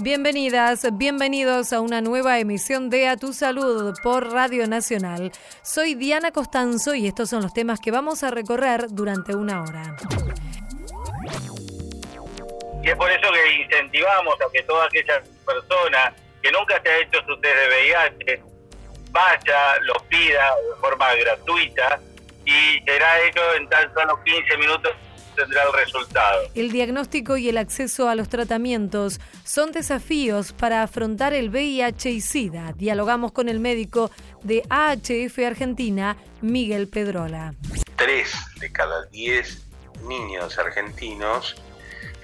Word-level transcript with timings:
Bienvenidas, 0.00 0.86
bienvenidos 0.94 1.72
a 1.72 1.80
una 1.80 2.00
nueva 2.00 2.38
emisión 2.38 2.88
de 2.88 3.08
A 3.08 3.16
Tu 3.16 3.34
Salud 3.34 3.94
por 4.02 4.32
Radio 4.32 4.66
Nacional. 4.66 5.32
Soy 5.62 5.94
Diana 5.94 6.32
Costanzo 6.32 6.94
y 6.94 7.06
estos 7.06 7.28
son 7.28 7.42
los 7.42 7.52
temas 7.52 7.78
que 7.78 7.90
vamos 7.90 8.22
a 8.22 8.30
recorrer 8.30 8.86
durante 8.88 9.36
una 9.36 9.62
hora. 9.62 9.96
Y 12.82 12.88
es 12.88 12.96
por 12.96 13.10
eso 13.10 13.28
que 13.32 13.62
incentivamos 13.62 14.34
a 14.40 14.50
que 14.50 14.62
toda 14.62 14.86
aquella 14.86 15.22
persona 15.44 16.14
que 16.42 16.50
nunca 16.50 16.80
se 16.82 16.88
ha 16.88 16.98
hecho 16.98 17.18
su 17.26 17.38
test 17.40 17.54
de 17.54 17.68
VIH 17.68 18.42
vaya, 19.10 19.78
lo 19.82 19.94
pida 20.08 20.54
de 20.70 20.80
forma 20.80 21.14
gratuita 21.14 22.00
y 22.46 22.80
será 22.84 23.20
hecho 23.24 23.40
en 23.56 23.68
tan 23.68 23.92
solo 23.92 24.18
15 24.24 24.56
minutos 24.56 24.92
tendrá 25.34 25.62
el 25.64 25.72
resultado. 25.84 26.42
El 26.54 26.72
diagnóstico 26.72 27.36
y 27.36 27.48
el 27.48 27.58
acceso 27.58 28.08
a 28.08 28.14
los 28.14 28.28
tratamientos 28.28 29.20
son 29.44 29.72
desafíos 29.72 30.52
para 30.52 30.82
afrontar 30.82 31.34
el 31.34 31.50
VIH 31.50 32.10
y 32.10 32.20
SIDA. 32.20 32.72
Dialogamos 32.76 33.32
con 33.32 33.48
el 33.48 33.60
médico 33.60 34.10
de 34.42 34.62
AHF 34.68 35.38
Argentina, 35.46 36.16
Miguel 36.40 36.88
Pedrola. 36.88 37.54
Tres 37.96 38.34
de 38.60 38.72
cada 38.72 39.06
diez 39.06 39.62
niños 40.08 40.58
argentinos 40.58 41.56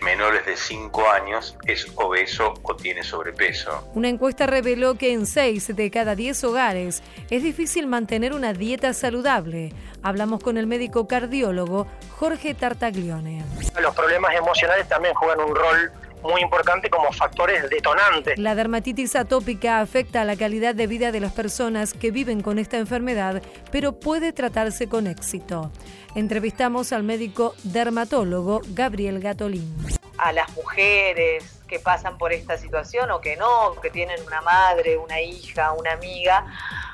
menores 0.02 0.46
de 0.46 0.56
5 0.56 1.10
años 1.10 1.56
es 1.66 1.86
obeso 1.96 2.54
o 2.62 2.76
tiene 2.76 3.02
sobrepeso. 3.02 3.88
Una 3.94 4.08
encuesta 4.08 4.46
reveló 4.46 4.96
que 4.96 5.12
en 5.12 5.26
6 5.26 5.76
de 5.76 5.90
cada 5.90 6.14
10 6.14 6.44
hogares 6.44 7.02
es 7.30 7.42
difícil 7.42 7.86
mantener 7.86 8.32
una 8.32 8.52
dieta 8.52 8.92
saludable. 8.92 9.72
Hablamos 10.02 10.42
con 10.42 10.56
el 10.56 10.66
médico 10.66 11.08
cardiólogo 11.08 11.86
Jorge 12.18 12.54
Tartaglione. 12.54 13.44
Los 13.80 13.94
problemas 13.94 14.34
emocionales 14.34 14.88
también 14.88 15.14
juegan 15.14 15.40
un 15.40 15.54
rol 15.54 15.92
muy 16.22 16.42
importante 16.42 16.90
como 16.90 17.12
factores 17.12 17.68
detonantes. 17.70 18.38
La 18.38 18.54
dermatitis 18.54 19.16
atópica 19.16 19.80
afecta 19.80 20.22
a 20.22 20.24
la 20.24 20.36
calidad 20.36 20.74
de 20.74 20.86
vida 20.86 21.12
de 21.12 21.20
las 21.20 21.32
personas 21.32 21.94
que 21.94 22.10
viven 22.10 22.40
con 22.40 22.58
esta 22.58 22.76
enfermedad, 22.78 23.42
pero 23.70 23.98
puede 23.98 24.32
tratarse 24.32 24.88
con 24.88 25.06
éxito. 25.06 25.70
Entrevistamos 26.14 26.92
al 26.92 27.02
médico 27.02 27.54
dermatólogo 27.64 28.60
Gabriel 28.68 29.20
Gatolín. 29.20 29.74
A 30.16 30.32
las 30.32 30.50
mujeres 30.56 31.60
que 31.68 31.78
pasan 31.78 32.18
por 32.18 32.32
esta 32.32 32.56
situación 32.56 33.10
o 33.10 33.20
que 33.20 33.36
no, 33.36 33.74
que 33.80 33.90
tienen 33.90 34.20
una 34.26 34.40
madre, 34.40 34.96
una 34.96 35.20
hija, 35.20 35.72
una 35.72 35.92
amiga, 35.92 36.44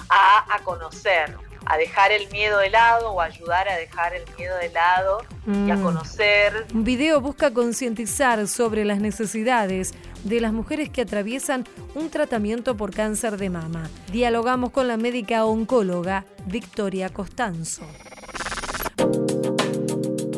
a, 0.08 0.54
a 0.54 0.58
conocer 0.64 1.34
a 1.66 1.76
dejar 1.76 2.12
el 2.12 2.30
miedo 2.30 2.58
de 2.58 2.70
lado 2.70 3.12
o 3.12 3.20
ayudar 3.20 3.68
a 3.68 3.76
dejar 3.76 4.14
el 4.14 4.22
miedo 4.36 4.56
de 4.58 4.70
lado 4.70 5.22
y 5.46 5.70
a 5.70 5.76
mm. 5.76 5.82
conocer. 5.82 6.66
Un 6.74 6.84
video 6.84 7.20
busca 7.20 7.52
concientizar 7.52 8.46
sobre 8.48 8.84
las 8.84 9.00
necesidades 9.00 9.94
de 10.24 10.40
las 10.40 10.52
mujeres 10.52 10.88
que 10.88 11.02
atraviesan 11.02 11.64
un 11.94 12.10
tratamiento 12.10 12.76
por 12.76 12.94
cáncer 12.94 13.36
de 13.36 13.50
mama. 13.50 13.88
Dialogamos 14.10 14.70
con 14.70 14.88
la 14.88 14.96
médica 14.96 15.44
oncóloga 15.44 16.24
Victoria 16.46 17.08
Costanzo. 17.08 17.82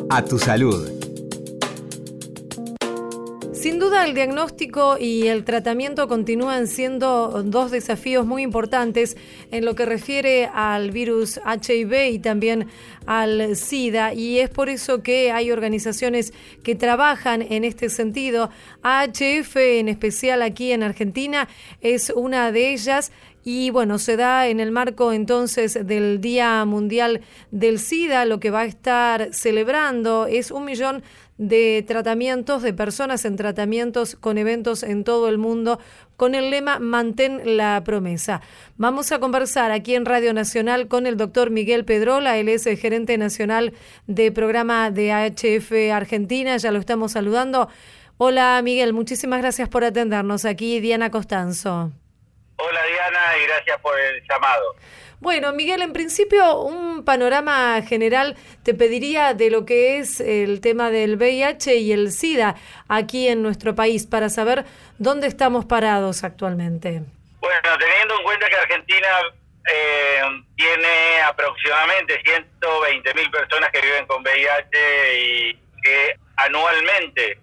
A 0.09 0.23
tu 0.23 0.39
salud 0.39 1.06
duda 3.87 4.03
el 4.03 4.13
diagnóstico 4.13 4.97
y 4.99 5.27
el 5.27 5.45
tratamiento 5.45 6.09
continúan 6.09 6.67
siendo 6.67 7.41
dos 7.45 7.71
desafíos 7.71 8.25
muy 8.25 8.41
importantes 8.41 9.15
en 9.49 9.63
lo 9.63 9.75
que 9.75 9.85
refiere 9.85 10.49
al 10.53 10.91
virus 10.91 11.37
HIV 11.37 12.11
y 12.11 12.19
también 12.19 12.67
al 13.05 13.55
SIDA 13.55 14.13
y 14.13 14.39
es 14.39 14.49
por 14.49 14.67
eso 14.67 15.01
que 15.03 15.31
hay 15.31 15.51
organizaciones 15.51 16.33
que 16.63 16.75
trabajan 16.75 17.41
en 17.41 17.63
este 17.63 17.87
sentido. 17.87 18.49
AHF 18.81 19.55
en 19.55 19.87
especial 19.87 20.41
aquí 20.41 20.73
en 20.73 20.83
Argentina 20.83 21.47
es 21.79 22.09
una 22.09 22.51
de 22.51 22.73
ellas 22.73 23.13
y 23.45 23.69
bueno, 23.69 23.97
se 23.97 24.17
da 24.17 24.49
en 24.49 24.59
el 24.59 24.71
marco 24.71 25.13
entonces 25.13 25.79
del 25.87 26.19
Día 26.19 26.65
Mundial 26.65 27.21
del 27.51 27.79
SIDA, 27.79 28.25
lo 28.25 28.41
que 28.41 28.51
va 28.51 28.59
a 28.59 28.65
estar 28.65 29.33
celebrando 29.33 30.25
es 30.25 30.51
un 30.51 30.65
millón 30.65 31.03
de 31.37 31.83
tratamientos, 31.87 32.63
de 32.63 32.73
personas 32.73 33.25
en 33.25 33.35
tratamientos 33.35 34.15
con 34.15 34.37
eventos 34.37 34.83
en 34.83 35.03
todo 35.03 35.29
el 35.29 35.37
mundo, 35.37 35.79
con 36.15 36.35
el 36.35 36.49
lema 36.49 36.79
Mantén 36.79 37.57
la 37.57 37.83
promesa. 37.83 38.41
Vamos 38.77 39.11
a 39.11 39.19
conversar 39.19 39.71
aquí 39.71 39.95
en 39.95 40.05
Radio 40.05 40.33
Nacional 40.33 40.87
con 40.87 41.05
el 41.05 41.17
doctor 41.17 41.51
Miguel 41.51 41.85
Pedrola, 41.85 42.37
él 42.37 42.49
es 42.49 42.65
el 42.65 42.77
gerente 42.77 43.17
nacional 43.17 43.73
de 44.07 44.31
programa 44.31 44.89
de 44.91 45.11
AHF 45.11 45.71
Argentina, 45.93 46.57
ya 46.57 46.71
lo 46.71 46.79
estamos 46.79 47.11
saludando. 47.11 47.69
Hola 48.17 48.59
Miguel, 48.63 48.93
muchísimas 48.93 49.41
gracias 49.41 49.69
por 49.69 49.83
atendernos 49.83 50.45
aquí, 50.45 50.79
Diana 50.79 51.11
Costanzo. 51.11 51.91
Y 53.37 53.45
gracias 53.45 53.79
por 53.81 53.99
el 53.99 54.23
llamado. 54.27 54.75
Bueno, 55.19 55.51
Miguel, 55.51 55.81
en 55.81 55.93
principio 55.93 56.59
un 56.59 57.03
panorama 57.03 57.81
general 57.81 58.35
te 58.63 58.75
pediría 58.75 59.33
de 59.33 59.49
lo 59.49 59.65
que 59.65 59.97
es 59.97 60.19
el 60.19 60.61
tema 60.61 60.91
del 60.91 61.17
VIH 61.17 61.75
y 61.75 61.91
el 61.91 62.11
SIDA 62.11 62.55
aquí 62.87 63.27
en 63.27 63.41
nuestro 63.41 63.73
país 63.73 64.05
para 64.05 64.29
saber 64.29 64.65
dónde 64.99 65.25
estamos 65.27 65.65
parados 65.65 66.23
actualmente. 66.23 67.01
Bueno, 67.39 67.69
teniendo 67.79 68.15
en 68.15 68.23
cuenta 68.23 68.47
que 68.47 68.55
Argentina 68.57 69.07
eh, 69.67 70.21
tiene 70.55 71.21
aproximadamente 71.25 72.21
120 72.23 73.13
mil 73.15 73.31
personas 73.31 73.71
que 73.71 73.81
viven 73.81 74.05
con 74.05 74.21
VIH 74.21 75.19
y 75.19 75.53
que 75.81 76.15
anualmente 76.35 77.39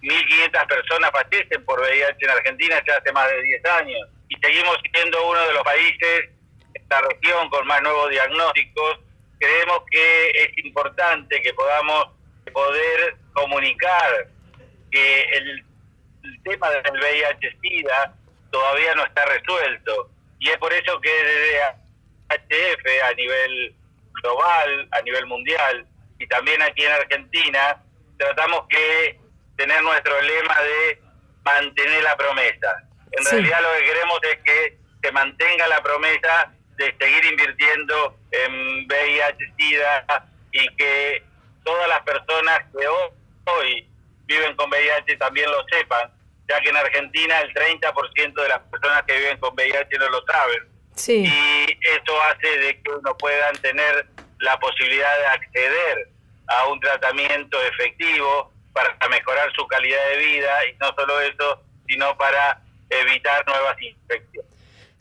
1.500 0.00 0.66
personas 0.66 1.10
fallecen 1.10 1.62
por 1.66 1.78
VIH 1.78 2.16
en 2.24 2.30
Argentina 2.30 2.82
ya 2.86 2.96
hace 2.96 3.12
más 3.12 3.28
de 3.30 3.42
10 3.42 3.64
años 3.66 4.08
y 4.32 4.46
seguimos 4.46 4.76
siendo 4.92 5.28
uno 5.28 5.40
de 5.40 5.52
los 5.52 5.62
países 5.62 6.30
región 7.00 7.48
con 7.48 7.66
más 7.66 7.82
nuevos 7.82 8.10
diagnósticos, 8.10 8.98
creemos 9.38 9.82
que 9.90 10.30
es 10.30 10.64
importante 10.64 11.40
que 11.40 11.54
podamos 11.54 12.08
poder 12.52 13.16
comunicar 13.32 14.28
que 14.90 15.22
el, 15.22 15.64
tema 16.44 16.70
del 16.70 16.82
VIH-Sida 17.00 18.14
todavía 18.50 18.94
no 18.94 19.04
está 19.04 19.24
resuelto. 19.26 20.10
Y 20.38 20.48
es 20.48 20.56
por 20.58 20.72
eso 20.72 21.00
que 21.00 21.10
desde 21.10 21.62
HF 22.28 23.02
a 23.04 23.14
nivel 23.14 23.74
global, 24.22 24.88
a 24.90 25.02
nivel 25.02 25.26
mundial, 25.26 25.86
y 26.18 26.26
también 26.26 26.60
aquí 26.62 26.84
en 26.84 26.92
Argentina, 26.92 27.82
tratamos 28.18 28.66
que 28.68 29.18
tener 29.56 29.82
nuestro 29.82 30.20
lema 30.20 30.60
de 30.60 31.02
mantener 31.44 32.02
la 32.02 32.16
promesa. 32.16 32.88
En 33.12 33.24
realidad 33.24 33.60
lo 33.62 33.78
que 33.78 33.84
queremos 33.84 34.18
es 34.30 34.38
que 34.44 34.78
se 35.02 35.12
mantenga 35.12 35.66
la 35.68 35.82
promesa 35.82 36.52
de 36.76 36.94
seguir 36.98 37.24
invirtiendo 37.26 38.16
en 38.30 38.86
VIH-Sida 38.86 40.06
y 40.52 40.68
que 40.76 41.22
todas 41.64 41.88
las 41.88 42.00
personas 42.02 42.60
que 42.72 42.86
hoy 43.50 43.88
viven 44.26 44.56
con 44.56 44.70
VIH 44.70 45.16
también 45.16 45.50
lo 45.50 45.64
sepan, 45.68 46.10
ya 46.48 46.60
que 46.60 46.70
en 46.70 46.76
Argentina 46.76 47.40
el 47.40 47.52
30% 47.54 48.34
de 48.34 48.48
las 48.48 48.60
personas 48.60 49.02
que 49.02 49.16
viven 49.16 49.38
con 49.38 49.54
VIH 49.54 49.98
no 49.98 50.08
lo 50.08 50.24
saben. 50.24 50.68
Sí. 50.94 51.24
Y 51.24 51.78
eso 51.96 52.22
hace 52.22 52.58
de 52.58 52.82
que 52.82 52.90
uno 52.90 53.16
puedan 53.16 53.54
tener 53.56 54.06
la 54.38 54.58
posibilidad 54.58 55.18
de 55.18 55.26
acceder 55.26 56.08
a 56.48 56.66
un 56.66 56.80
tratamiento 56.80 57.60
efectivo 57.62 58.52
para 58.72 58.96
mejorar 59.08 59.52
su 59.54 59.66
calidad 59.66 60.00
de 60.10 60.16
vida 60.18 60.66
y 60.66 60.74
no 60.78 60.92
solo 60.94 61.20
eso, 61.20 61.62
sino 61.86 62.16
para 62.16 62.60
evitar 63.00 63.46
nuevas 63.46 63.76
infecciones. 63.80 64.52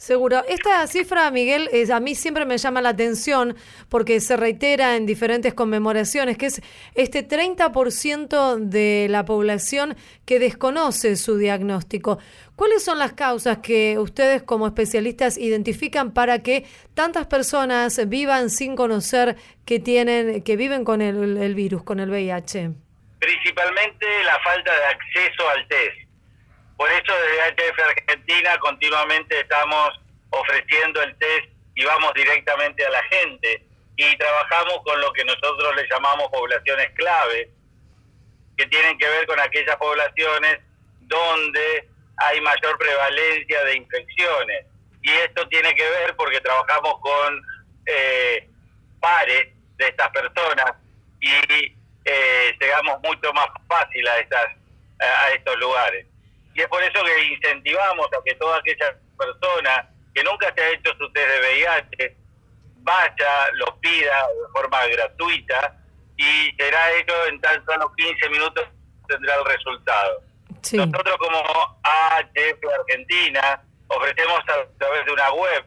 Seguro. 0.02 0.44
Esta 0.48 0.88
cifra, 0.88 1.30
Miguel, 1.30 1.70
a 1.94 2.00
mí 2.00 2.16
siempre 2.16 2.44
me 2.44 2.58
llama 2.58 2.82
la 2.82 2.90
atención 2.90 3.56
porque 3.88 4.20
se 4.20 4.36
reitera 4.36 4.96
en 4.96 5.06
diferentes 5.06 5.54
conmemoraciones, 5.54 6.40
que 6.40 6.48
es 6.48 6.60
este 6.96 7.22
30% 7.28 8.56
de 8.58 9.06
la 9.12 9.26
población 9.26 9.96
que 10.26 10.40
desconoce 10.40 11.16
su 11.18 11.38
diagnóstico. 11.38 12.18
¿Cuáles 12.56 12.84
son 12.84 12.98
las 12.98 13.14
causas 13.14 13.60
que 13.60 14.00
ustedes 14.00 14.42
como 14.42 14.66
especialistas 14.66 15.38
identifican 15.38 16.16
para 16.16 16.42
que 16.42 16.66
tantas 16.96 17.28
personas 17.28 18.10
vivan 18.10 18.50
sin 18.50 18.76
conocer 18.76 19.36
que 19.66 19.80
tienen, 19.80 20.42
que 20.42 20.56
viven 20.56 20.84
con 20.84 21.04
el, 21.04 21.38
el 21.38 21.54
virus, 21.54 21.84
con 21.84 22.00
el 22.00 22.10
VIH? 22.10 22.72
Principalmente 23.20 24.08
la 24.26 24.40
falta 24.40 24.72
de 24.72 24.86
acceso 24.86 25.48
al 25.48 25.68
test 25.68 26.01
por 26.82 26.92
eso 26.92 27.14
desde 27.14 27.70
HF 27.70 27.80
Argentina 27.80 28.58
continuamente 28.58 29.40
estamos 29.40 30.02
ofreciendo 30.32 31.00
el 31.04 31.16
test 31.20 31.46
y 31.76 31.86
vamos 31.86 32.12
directamente 32.16 32.84
a 32.84 32.90
la 32.90 33.04
gente 33.04 33.68
y 33.98 34.18
trabajamos 34.18 34.80
con 34.84 35.00
lo 35.00 35.14
que 35.14 35.24
nosotros 35.24 35.76
le 35.76 35.88
llamamos 35.88 36.30
poblaciones 36.32 36.90
clave, 36.96 37.52
que 38.58 38.66
tienen 38.66 38.98
que 38.98 39.08
ver 39.08 39.28
con 39.28 39.40
aquellas 39.40 39.76
poblaciones 39.76 40.58
donde 41.02 41.88
hay 42.18 42.42
mayor 42.42 42.76
prevalencia 42.80 43.64
de 43.64 43.76
infecciones. 43.76 44.66
Y 45.04 45.12
esto 45.12 45.48
tiene 45.50 45.76
que 45.76 45.88
ver 45.88 46.16
porque 46.16 46.42
trabajamos 46.42 46.96
con 47.00 47.44
eh, 47.86 48.50
pares 49.00 49.50
de 49.78 49.88
estas 49.88 50.10
personas 50.10 50.74
y 51.20 51.78
eh, 52.06 52.58
llegamos 52.60 53.00
mucho 53.04 53.32
más 53.34 53.50
fácil 53.68 54.08
a, 54.08 54.18
estas, 54.18 54.48
a 55.00 55.30
estos 55.30 55.60
lugares. 55.60 56.08
Y 56.54 56.62
es 56.62 56.68
por 56.68 56.84
eso 56.84 57.04
que 57.04 57.26
incentivamos 57.26 58.08
a 58.08 58.24
que 58.26 58.36
toda 58.36 58.58
aquella 58.58 58.96
persona 59.18 59.90
que 60.14 60.24
nunca 60.24 60.54
se 60.54 60.62
ha 60.62 60.70
hecho 60.70 60.92
su 60.98 61.12
test 61.14 61.28
de 61.28 61.40
VIH 61.40 62.18
vaya, 62.84 63.52
lo 63.54 63.80
pida 63.80 64.28
de 64.28 64.52
forma 64.54 64.86
gratuita 64.88 65.78
y 66.18 66.52
será 66.58 66.92
hecho 66.94 67.14
en 67.28 67.40
tan 67.42 67.64
solo 67.66 67.92
15 67.96 68.30
minutos 68.30 68.66
tendrá 69.08 69.36
el 69.36 69.46
resultado. 69.46 70.22
Nosotros 70.74 71.18
como 71.18 71.44
AHF 71.84 72.60
Argentina 72.80 73.62
ofrecemos 73.88 74.40
a 74.40 74.66
través 74.78 75.06
de 75.06 75.12
una 75.12 75.32
web 75.32 75.66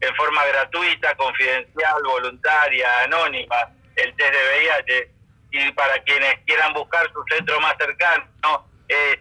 en 0.00 0.14
forma 0.16 0.44
gratuita, 0.46 1.14
confidencial, 1.14 2.02
voluntaria, 2.04 3.02
anónima, 3.04 3.68
el 3.96 4.14
test 4.16 4.32
de 4.32 4.38
VIH 4.38 5.10
y 5.52 5.72
para 5.72 6.02
quienes 6.02 6.38
quieran 6.46 6.72
buscar 6.72 7.10
su 7.12 7.22
centro 7.28 7.60
más 7.60 7.76
cercano 7.78 8.66
es 8.88 9.18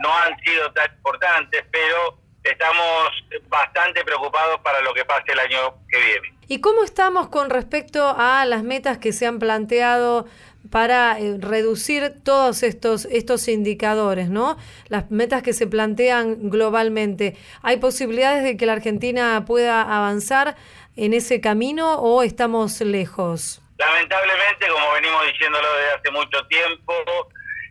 no 0.02 0.16
han 0.16 0.38
sido 0.40 0.72
tan 0.72 0.92
importantes, 0.94 1.64
pero 1.70 2.18
estamos 2.42 3.10
bastante 3.48 4.04
preocupados 4.04 4.60
para 4.60 4.80
lo 4.80 4.94
que 4.94 5.04
pase 5.04 5.32
el 5.32 5.38
año 5.38 5.74
que 5.88 5.98
viene. 5.98 6.34
¿Y 6.48 6.60
cómo 6.60 6.82
estamos 6.82 7.28
con 7.28 7.50
respecto 7.50 8.14
a 8.16 8.44
las 8.44 8.64
metas 8.64 8.98
que 8.98 9.12
se 9.12 9.26
han 9.26 9.38
planteado 9.38 10.26
para 10.70 11.18
eh, 11.18 11.36
reducir 11.38 12.12
todos 12.22 12.62
estos, 12.62 13.06
estos 13.06 13.48
indicadores, 13.48 14.28
¿no? 14.28 14.58
Las 14.88 15.10
metas 15.10 15.42
que 15.42 15.52
se 15.52 15.66
plantean 15.66 16.50
globalmente. 16.50 17.36
¿Hay 17.62 17.78
posibilidades 17.78 18.44
de 18.44 18.56
que 18.56 18.66
la 18.66 18.74
Argentina 18.74 19.44
pueda 19.46 19.82
avanzar 19.82 20.56
en 20.96 21.14
ese 21.14 21.40
camino 21.40 21.94
o 21.94 22.22
estamos 22.22 22.80
lejos? 22.80 23.62
Lamentablemente, 23.78 24.68
como 24.68 24.92
venimos 24.92 25.26
diciéndolo 25.26 25.66
desde 25.76 25.92
hace 25.92 26.10
mucho 26.10 26.46
tiempo, 26.48 26.92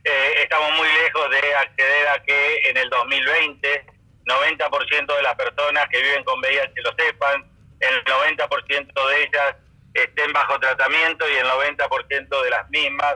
eh, 0.03 0.33
estamos 0.41 0.71
muy 0.77 0.87
lejos 1.03 1.29
de 1.29 1.55
acceder 1.55 2.07
a 2.07 2.23
que 2.23 2.69
en 2.69 2.77
el 2.77 2.89
2020 2.89 3.99
90% 4.29 5.15
de 5.15 5.23
las 5.23 5.35
personas 5.35 5.87
que 5.89 6.01
viven 6.01 6.23
con 6.23 6.39
VIH 6.39 6.81
lo 6.83 6.93
sepan, 6.93 7.43
el 7.79 8.03
90% 8.05 9.07
de 9.07 9.23
ellas 9.23 9.55
estén 9.93 10.33
bajo 10.33 10.59
tratamiento 10.59 11.27
y 11.29 11.35
el 11.35 11.47
90% 11.47 12.43
de 12.43 12.49
las 12.49 12.69
mismas 12.69 13.15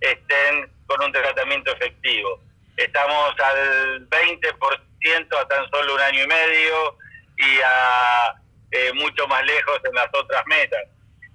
estén 0.00 0.70
con 0.86 1.02
un 1.02 1.12
tratamiento 1.12 1.72
efectivo. 1.72 2.40
Estamos 2.76 3.38
al 3.40 4.08
20% 4.08 5.38
a 5.38 5.48
tan 5.48 5.70
solo 5.70 5.94
un 5.94 6.00
año 6.00 6.24
y 6.24 6.26
medio 6.26 6.96
y 7.36 7.60
a 7.64 8.34
eh, 8.70 8.92
mucho 8.94 9.26
más 9.26 9.44
lejos 9.44 9.80
en 9.84 9.94
las 9.94 10.08
otras 10.12 10.46
metas. 10.46 10.82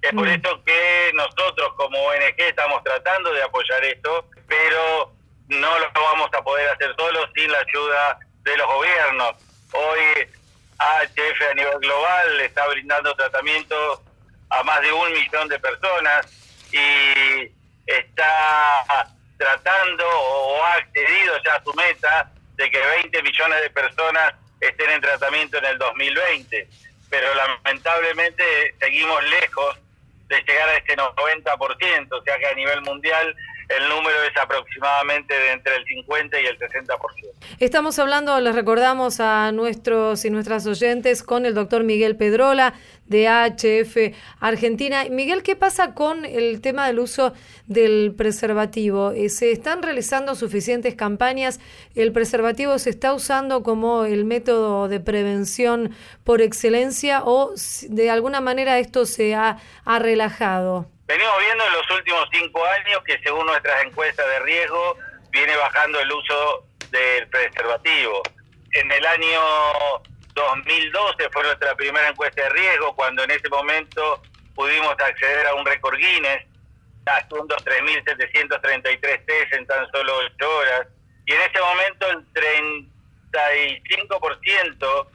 Es 0.01 0.11
por 0.11 0.27
mm. 0.27 0.31
eso 0.31 0.63
que 0.63 1.11
nosotros 1.13 1.73
como 1.75 1.97
ONG 1.99 2.35
estamos 2.37 2.83
tratando 2.83 3.31
de 3.33 3.43
apoyar 3.43 3.83
esto, 3.83 4.25
pero 4.47 5.11
no 5.47 5.79
lo 5.79 5.91
vamos 5.93 6.29
a 6.33 6.41
poder 6.43 6.69
hacer 6.69 6.93
solos 6.97 7.29
sin 7.35 7.51
la 7.51 7.59
ayuda 7.59 8.19
de 8.43 8.57
los 8.57 8.67
gobiernos. 8.67 9.35
Hoy 9.73 10.27
AHF 10.77 11.41
a 11.51 11.53
nivel 11.55 11.79
global 11.79 12.41
está 12.41 12.67
brindando 12.67 13.15
tratamiento 13.15 14.03
a 14.49 14.63
más 14.63 14.81
de 14.81 14.91
un 14.91 15.11
millón 15.13 15.47
de 15.47 15.59
personas 15.59 16.25
y 16.71 17.51
está 17.85 19.07
tratando 19.37 20.03
o 20.07 20.63
ha 20.63 20.73
accedido 20.73 21.35
ya 21.45 21.55
a 21.55 21.63
su 21.63 21.73
meta 21.73 22.31
de 22.55 22.69
que 22.69 22.79
20 22.79 23.23
millones 23.23 23.61
de 23.61 23.69
personas 23.69 24.33
estén 24.59 24.89
en 24.89 25.01
tratamiento 25.01 25.57
en 25.57 25.65
el 25.65 25.77
2020. 25.77 26.67
Pero 27.09 27.27
lamentablemente 27.35 28.43
seguimos 28.79 29.23
lejos 29.29 29.77
de 30.27 30.41
llegar 30.41 30.69
a 30.69 30.77
este 30.77 30.97
90%, 30.97 32.07
o 32.11 32.23
sea 32.23 32.37
que 32.37 32.47
a 32.47 32.53
nivel 32.53 32.81
mundial 32.81 33.35
el 33.69 33.89
número 33.89 34.23
es 34.23 34.35
aproximadamente 34.37 35.33
de 35.33 35.51
entre 35.51 35.75
el 35.75 35.85
50 35.85 36.39
y 36.39 36.45
el 36.45 36.57
60%. 36.57 36.87
Estamos 37.59 37.99
hablando, 37.99 38.39
les 38.39 38.55
recordamos 38.55 39.19
a 39.19 39.51
nuestros 39.51 40.23
y 40.25 40.29
nuestras 40.29 40.65
oyentes, 40.67 41.21
con 41.21 41.45
el 41.45 41.53
doctor 41.53 41.83
Miguel 41.83 42.15
Pedrola 42.15 42.73
de 43.07 43.27
AHF 43.27 44.15
Argentina. 44.39 45.05
Miguel, 45.09 45.43
¿qué 45.43 45.55
pasa 45.55 45.93
con 45.93 46.25
el 46.25 46.61
tema 46.61 46.87
del 46.87 46.99
uso 46.99 47.33
del 47.65 48.13
preservativo? 48.15 49.11
Eh, 49.11 49.29
¿Se 49.29 49.51
están 49.51 49.81
realizando 49.81 50.35
suficientes 50.35 50.95
campañas? 50.95 51.59
¿El 51.95 52.11
preservativo 52.11 52.77
se 52.79 52.89
está 52.89 53.13
usando 53.13 53.63
como 53.63 54.05
el 54.05 54.25
método 54.25 54.87
de 54.87 54.99
prevención 54.99 55.95
por 56.23 56.41
excelencia 56.41 57.23
o 57.23 57.53
de 57.89 58.09
alguna 58.09 58.41
manera 58.41 58.79
esto 58.79 59.05
se 59.05 59.35
ha, 59.35 59.57
ha 59.85 59.99
relajado? 59.99 60.89
Venimos 61.07 61.33
viendo 61.39 61.63
en 61.65 61.73
los 61.73 61.91
últimos 61.97 62.27
cinco 62.33 62.61
años 62.65 63.01
que 63.05 63.17
según 63.23 63.45
nuestras 63.45 63.83
encuestas 63.85 64.25
de 64.27 64.39
riesgo 64.39 64.97
viene 65.31 65.55
bajando 65.55 65.99
el 65.99 66.11
uso 66.11 66.65
del 66.91 67.27
preservativo. 67.29 68.21
En 68.73 68.91
el 68.91 69.05
año 69.05 69.39
2012 70.43 71.29
fue 71.31 71.43
nuestra 71.43 71.75
primera 71.75 72.09
encuesta 72.09 72.43
de 72.43 72.49
riesgo, 72.49 72.95
cuando 72.95 73.23
en 73.23 73.31
ese 73.31 73.49
momento 73.49 74.21
pudimos 74.55 74.91
acceder 74.99 75.47
a 75.47 75.55
un 75.55 75.65
récord 75.65 75.97
Guinness, 75.97 76.45
haciendo 77.05 77.55
3.733 77.55 79.25
test 79.25 79.53
en 79.53 79.65
tan 79.67 79.89
solo 79.91 80.17
8 80.35 80.57
horas. 80.57 80.87
Y 81.25 81.33
en 81.33 81.41
ese 81.41 81.59
momento 81.59 82.09
el 82.11 82.25
35% 83.31 85.07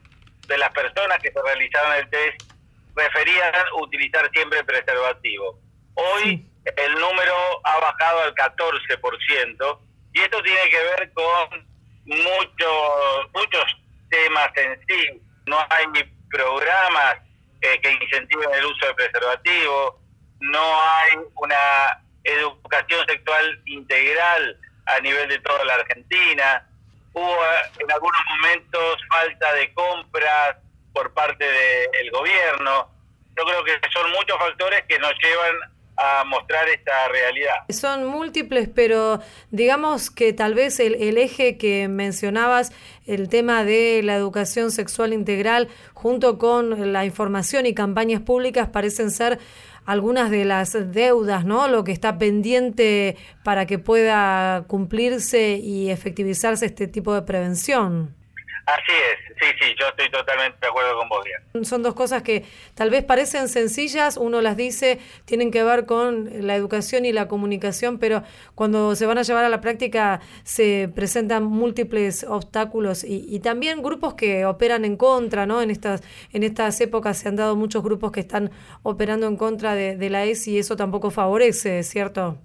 de 0.47 0.57
las 0.57 0.69
personas 0.71 1.19
que 1.19 1.31
se 1.31 1.41
realizaron 1.41 1.93
el 1.93 2.09
test 2.09 2.53
preferían 2.93 3.53
utilizar 3.79 4.29
siempre 4.31 4.63
preservativo. 4.63 5.59
Hoy 5.95 6.45
el 6.75 6.93
número 6.93 7.35
ha 7.63 7.79
bajado 7.79 8.21
al 8.23 8.35
14% 8.35 9.79
y 10.13 10.21
esto 10.21 10.41
tiene 10.43 10.69
que 10.69 10.83
ver 10.83 11.13
con 11.13 11.67
muchos 12.05 13.31
muchos 13.33 13.82
temas 14.13 14.49
en 14.55 14.79
sí. 14.87 15.21
No 15.45 15.57
hay 15.69 15.85
programas 16.29 17.17
eh, 17.61 17.79
que 17.81 17.91
incentiven 17.91 18.49
el 18.53 18.65
uso 18.65 18.85
de 18.87 18.93
preservativo, 18.93 19.99
no 20.39 20.81
hay 20.81 21.19
una 21.35 22.03
educación 22.23 23.05
sexual 23.07 23.61
integral 23.65 24.57
a 24.85 24.99
nivel 24.99 25.29
de 25.29 25.39
toda 25.39 25.63
la 25.65 25.75
Argentina. 25.75 26.67
Hubo 27.13 27.37
en 27.79 27.91
algunos 27.91 28.21
momentos 28.29 28.99
falta 29.09 29.53
de 29.53 29.73
compras 29.73 30.57
por 30.93 31.13
parte 31.13 31.45
del 31.45 32.11
gobierno. 32.11 32.89
Yo 33.37 33.45
creo 33.45 33.63
que 33.63 33.79
son 33.91 34.11
muchos 34.11 34.37
factores 34.37 34.83
que 34.87 34.99
nos 34.99 35.13
llevan 35.21 35.73
a 35.97 36.23
mostrar 36.23 36.67
esta 36.69 37.07
realidad. 37.09 37.55
Son 37.69 38.05
múltiples, 38.05 38.69
pero 38.73 39.21
digamos 39.51 40.09
que 40.09 40.33
tal 40.33 40.53
vez 40.55 40.79
el, 40.79 40.95
el, 40.95 41.17
eje 41.17 41.57
que 41.57 41.87
mencionabas, 41.87 42.71
el 43.05 43.29
tema 43.29 43.63
de 43.63 44.01
la 44.03 44.15
educación 44.15 44.71
sexual 44.71 45.13
integral, 45.13 45.67
junto 45.93 46.37
con 46.37 46.93
la 46.93 47.05
información 47.05 47.65
y 47.65 47.73
campañas 47.73 48.21
públicas, 48.21 48.69
parecen 48.69 49.11
ser 49.11 49.39
algunas 49.85 50.31
de 50.31 50.45
las 50.45 50.73
deudas, 50.93 51.45
¿no? 51.45 51.67
Lo 51.67 51.83
que 51.83 51.91
está 51.91 52.17
pendiente 52.17 53.17
para 53.43 53.65
que 53.65 53.79
pueda 53.79 54.63
cumplirse 54.67 55.57
y 55.57 55.89
efectivizarse 55.89 56.65
este 56.65 56.87
tipo 56.87 57.13
de 57.13 57.23
prevención. 57.23 58.22
Así 58.65 58.91
es, 58.91 59.35
sí, 59.41 59.55
sí, 59.59 59.75
yo 59.77 59.87
estoy 59.87 60.09
totalmente 60.09 60.57
de 60.61 60.67
acuerdo 60.67 60.97
con 60.97 61.09
vos, 61.09 61.25
Diana. 61.25 61.65
Son 61.65 61.83
dos 61.83 61.95
cosas 61.95 62.23
que 62.23 62.45
tal 62.75 62.89
vez 62.89 63.03
parecen 63.03 63.49
sencillas, 63.49 64.15
uno 64.15 64.41
las 64.41 64.55
dice, 64.55 64.99
tienen 65.25 65.51
que 65.51 65.63
ver 65.63 65.85
con 65.85 66.47
la 66.47 66.55
educación 66.55 67.03
y 67.03 67.11
la 67.11 67.27
comunicación, 67.27 67.99
pero 67.99 68.23
cuando 68.55 68.95
se 68.95 69.05
van 69.05 69.17
a 69.17 69.23
llevar 69.23 69.43
a 69.43 69.49
la 69.49 69.59
práctica 69.59 70.21
se 70.43 70.89
presentan 70.95 71.43
múltiples 71.43 72.23
obstáculos 72.23 73.03
y, 73.03 73.25
y 73.27 73.41
también 73.41 73.83
grupos 73.83 74.13
que 74.13 74.45
operan 74.45 74.85
en 74.85 74.95
contra, 74.95 75.45
¿no? 75.45 75.61
En 75.61 75.69
estas, 75.69 76.01
en 76.31 76.43
estas 76.43 76.79
épocas 76.79 77.17
se 77.17 77.27
han 77.27 77.35
dado 77.35 77.57
muchos 77.57 77.83
grupos 77.83 78.13
que 78.13 78.21
están 78.21 78.49
operando 78.81 79.27
en 79.27 79.35
contra 79.35 79.75
de, 79.75 79.97
de 79.97 80.09
la 80.09 80.23
ESI 80.23 80.53
y 80.53 80.59
eso 80.59 80.77
tampoco 80.77 81.11
favorece, 81.11 81.83
¿cierto? 81.83 82.37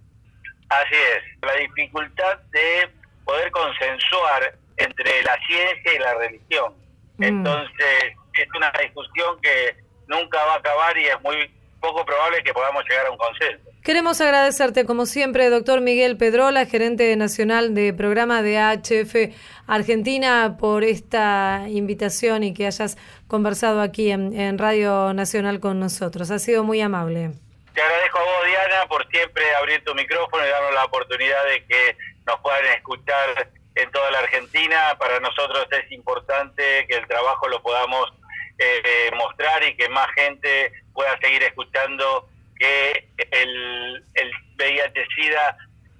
Así 0.68 0.94
es, 0.94 1.42
la 1.42 1.54
dificultad 1.60 2.38
de 2.50 2.90
poder 3.24 3.50
consensuar 3.52 4.58
entre 4.78 5.22
la 5.22 5.38
ciencia 5.46 5.94
y 5.94 5.98
la 5.98 6.14
religión. 6.14 6.74
Mm. 7.18 7.24
Entonces, 7.24 8.16
es 8.34 8.48
una 8.56 8.72
discusión 8.80 9.40
que 9.42 9.76
nunca 10.06 10.38
va 10.44 10.54
a 10.54 10.58
acabar 10.58 10.96
y 10.96 11.06
es 11.06 11.20
muy 11.22 11.50
poco 11.80 12.04
probable 12.04 12.42
que 12.42 12.52
podamos 12.52 12.84
llegar 12.88 13.06
a 13.06 13.10
un 13.10 13.18
consenso. 13.18 13.68
Queremos 13.84 14.20
agradecerte, 14.20 14.84
como 14.84 15.06
siempre, 15.06 15.48
doctor 15.48 15.80
Miguel 15.80 16.16
Pedrola, 16.16 16.66
gerente 16.66 17.14
nacional 17.16 17.74
de 17.74 17.94
programa 17.94 18.42
de 18.42 18.58
AHF 18.58 19.34
Argentina, 19.66 20.56
por 20.58 20.84
esta 20.84 21.64
invitación 21.68 22.42
y 22.42 22.52
que 22.52 22.66
hayas 22.66 22.98
conversado 23.28 23.80
aquí 23.80 24.10
en, 24.10 24.38
en 24.38 24.58
Radio 24.58 25.14
Nacional 25.14 25.60
con 25.60 25.78
nosotros. 25.78 26.30
Ha 26.30 26.38
sido 26.38 26.64
muy 26.64 26.80
amable. 26.80 27.30
Te 27.74 27.80
agradezco 27.80 28.18
a 28.18 28.22
vos, 28.22 28.46
Diana, 28.46 28.86
por 28.88 29.08
siempre 29.08 29.44
abrir 29.54 29.84
tu 29.84 29.94
micrófono 29.94 30.44
y 30.44 30.48
darnos 30.48 30.74
la 30.74 30.84
oportunidad 30.84 31.44
de 31.44 31.64
que 31.64 31.96
nos 32.26 32.40
puedan 32.40 32.64
escuchar 32.76 33.48
en 33.78 33.90
toda 33.90 34.10
la 34.10 34.20
Argentina. 34.20 34.96
Para 34.98 35.20
nosotros 35.20 35.66
es 35.70 35.90
importante 35.92 36.86
que 36.88 36.96
el 36.96 37.06
trabajo 37.06 37.48
lo 37.48 37.62
podamos 37.62 38.12
eh, 38.58 39.10
mostrar 39.16 39.62
y 39.64 39.76
que 39.76 39.88
más 39.88 40.08
gente 40.16 40.72
pueda 40.92 41.16
seguir 41.20 41.42
escuchando 41.44 42.28
que 42.58 43.08
el, 43.30 44.04
el 44.14 44.30
VIH-Sida 44.56 45.56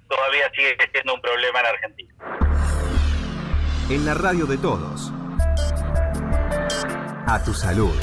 todavía 0.09 0.49
sigue 0.55 0.75
siendo 0.91 1.15
un 1.15 1.21
problema 1.21 1.61
en 1.61 1.65
Argentina. 1.65 2.13
En 3.89 4.05
la 4.05 4.13
radio 4.13 4.45
de 4.45 4.57
todos. 4.57 5.11
A 7.27 7.41
tu 7.45 7.53
salud. 7.53 7.95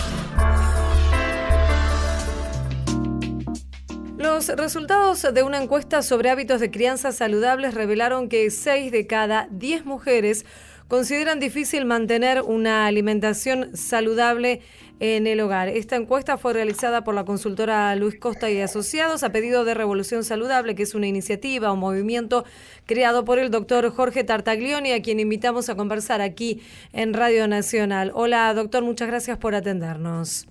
Los 4.19 4.49
resultados 4.49 5.27
de 5.35 5.43
una 5.43 5.63
encuesta 5.63 6.01
sobre 6.01 6.31
hábitos 6.31 6.59
de 6.61 6.71
crianza 6.71 7.13
saludables 7.13 7.75
revelaron 7.75 8.31
que 8.31 8.51
6 8.51 8.91
de 8.91 9.07
cada 9.07 9.47
10 9.51 9.85
mujeres 9.85 10.47
consideran 10.89 11.39
difícil 11.39 11.85
mantener 11.85 12.41
una 12.41 12.87
alimentación 12.87 13.77
saludable 13.77 14.63
en 15.01 15.27
el 15.27 15.41
hogar. 15.41 15.69
Esta 15.69 15.97
encuesta 15.97 16.39
fue 16.39 16.55
realizada 16.55 17.05
por 17.05 17.15
la 17.15 17.27
consultora 17.27 17.95
Luis 17.97 18.19
Costa 18.19 18.49
y 18.49 18.59
Asociados 18.59 19.23
a 19.23 19.33
pedido 19.33 19.67
de 19.67 19.75
Revolución 19.75 20.25
Saludable, 20.25 20.75
que 20.75 20.85
es 20.85 20.95
una 20.95 21.07
iniciativa 21.07 21.71
o 21.71 21.77
movimiento 21.77 22.47
creado 22.87 23.27
por 23.27 23.39
el 23.39 23.51
doctor 23.51 23.91
Jorge 23.91 24.25
Tartaglioni, 24.25 24.93
a 24.93 25.03
quien 25.03 25.21
invitamos 25.21 25.69
a 25.69 25.75
conversar 25.75 26.23
aquí 26.23 26.63
en 26.95 27.13
Radio 27.13 27.47
Nacional. 27.49 28.13
Hola, 28.15 28.55
doctor, 28.55 28.83
muchas 28.83 29.09
gracias 29.09 29.37
por 29.37 29.55
atendernos. 29.55 30.47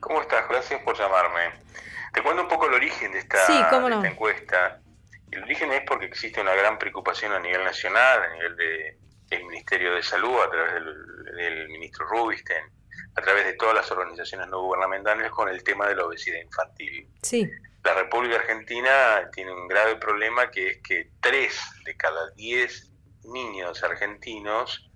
¿Cómo 0.00 0.20
estás? 0.20 0.48
Gracias 0.48 0.80
por 0.82 0.98
llamarme. 0.98 1.62
Te 2.12 2.22
cuento 2.22 2.42
un 2.42 2.48
poco 2.48 2.66
el 2.66 2.74
origen 2.74 3.12
de 3.12 3.18
esta, 3.20 3.46
Sí, 3.46 3.52
de 3.54 3.70
no. 3.90 3.96
esta 3.96 4.08
encuesta. 4.08 4.80
El 5.30 5.42
origen 5.44 5.72
es 5.72 5.82
porque 5.86 6.06
existe 6.06 6.40
una 6.40 6.54
gran 6.54 6.78
preocupación 6.78 7.32
a 7.32 7.38
nivel 7.40 7.64
nacional, 7.64 8.22
a 8.22 8.28
nivel 8.34 8.56
de- 8.56 8.98
del 9.28 9.44
Ministerio 9.44 9.94
de 9.94 10.02
Salud, 10.02 10.38
a 10.42 10.50
través 10.50 10.74
del, 10.74 11.24
del 11.36 11.68
ministro 11.70 12.06
Rubinstein, 12.06 12.64
a 13.16 13.22
través 13.22 13.46
de 13.46 13.54
todas 13.54 13.74
las 13.74 13.90
organizaciones 13.90 14.46
no 14.48 14.60
gubernamentales 14.60 15.30
con 15.30 15.48
el 15.48 15.62
tema 15.64 15.88
de 15.88 15.96
la 15.96 16.04
obesidad 16.04 16.38
infantil. 16.38 17.08
Sí, 17.22 17.48
La 17.84 17.94
República 17.94 18.36
Argentina 18.36 19.28
tiene 19.32 19.52
un 19.52 19.66
grave 19.66 19.96
problema 19.96 20.50
que 20.50 20.68
es 20.68 20.78
que 20.82 21.08
3 21.20 21.58
de 21.84 21.96
cada 21.96 22.30
10 22.36 22.90
niños 23.24 23.82
argentinos 23.82 24.88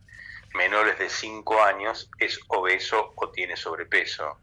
menores 0.54 0.98
de 0.98 1.08
5 1.08 1.62
años 1.64 2.08
es 2.18 2.38
obeso 2.48 3.12
o 3.16 3.30
tiene 3.30 3.56
sobrepeso. 3.56 4.38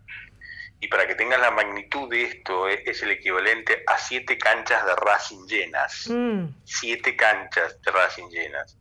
Y 0.84 0.90
para 0.90 1.08
que 1.08 1.16
tengan 1.16 1.40
la 1.40 1.50
magnitud 1.50 2.10
de 2.10 2.24
esto, 2.24 2.68
eh, 2.68 2.84
es 2.86 3.02
el 3.04 3.12
equivalente 3.12 3.86
a 3.88 3.98
7 3.98 4.38
canchas 4.38 4.86
de 4.86 4.94
Racing 4.98 5.48
llenas. 5.48 6.10
Mm, 6.10 6.48
Siete 6.66 7.16
canchas 7.16 7.82
de 7.82 7.90
Racing 7.90 8.28
llenas. 8.28 8.78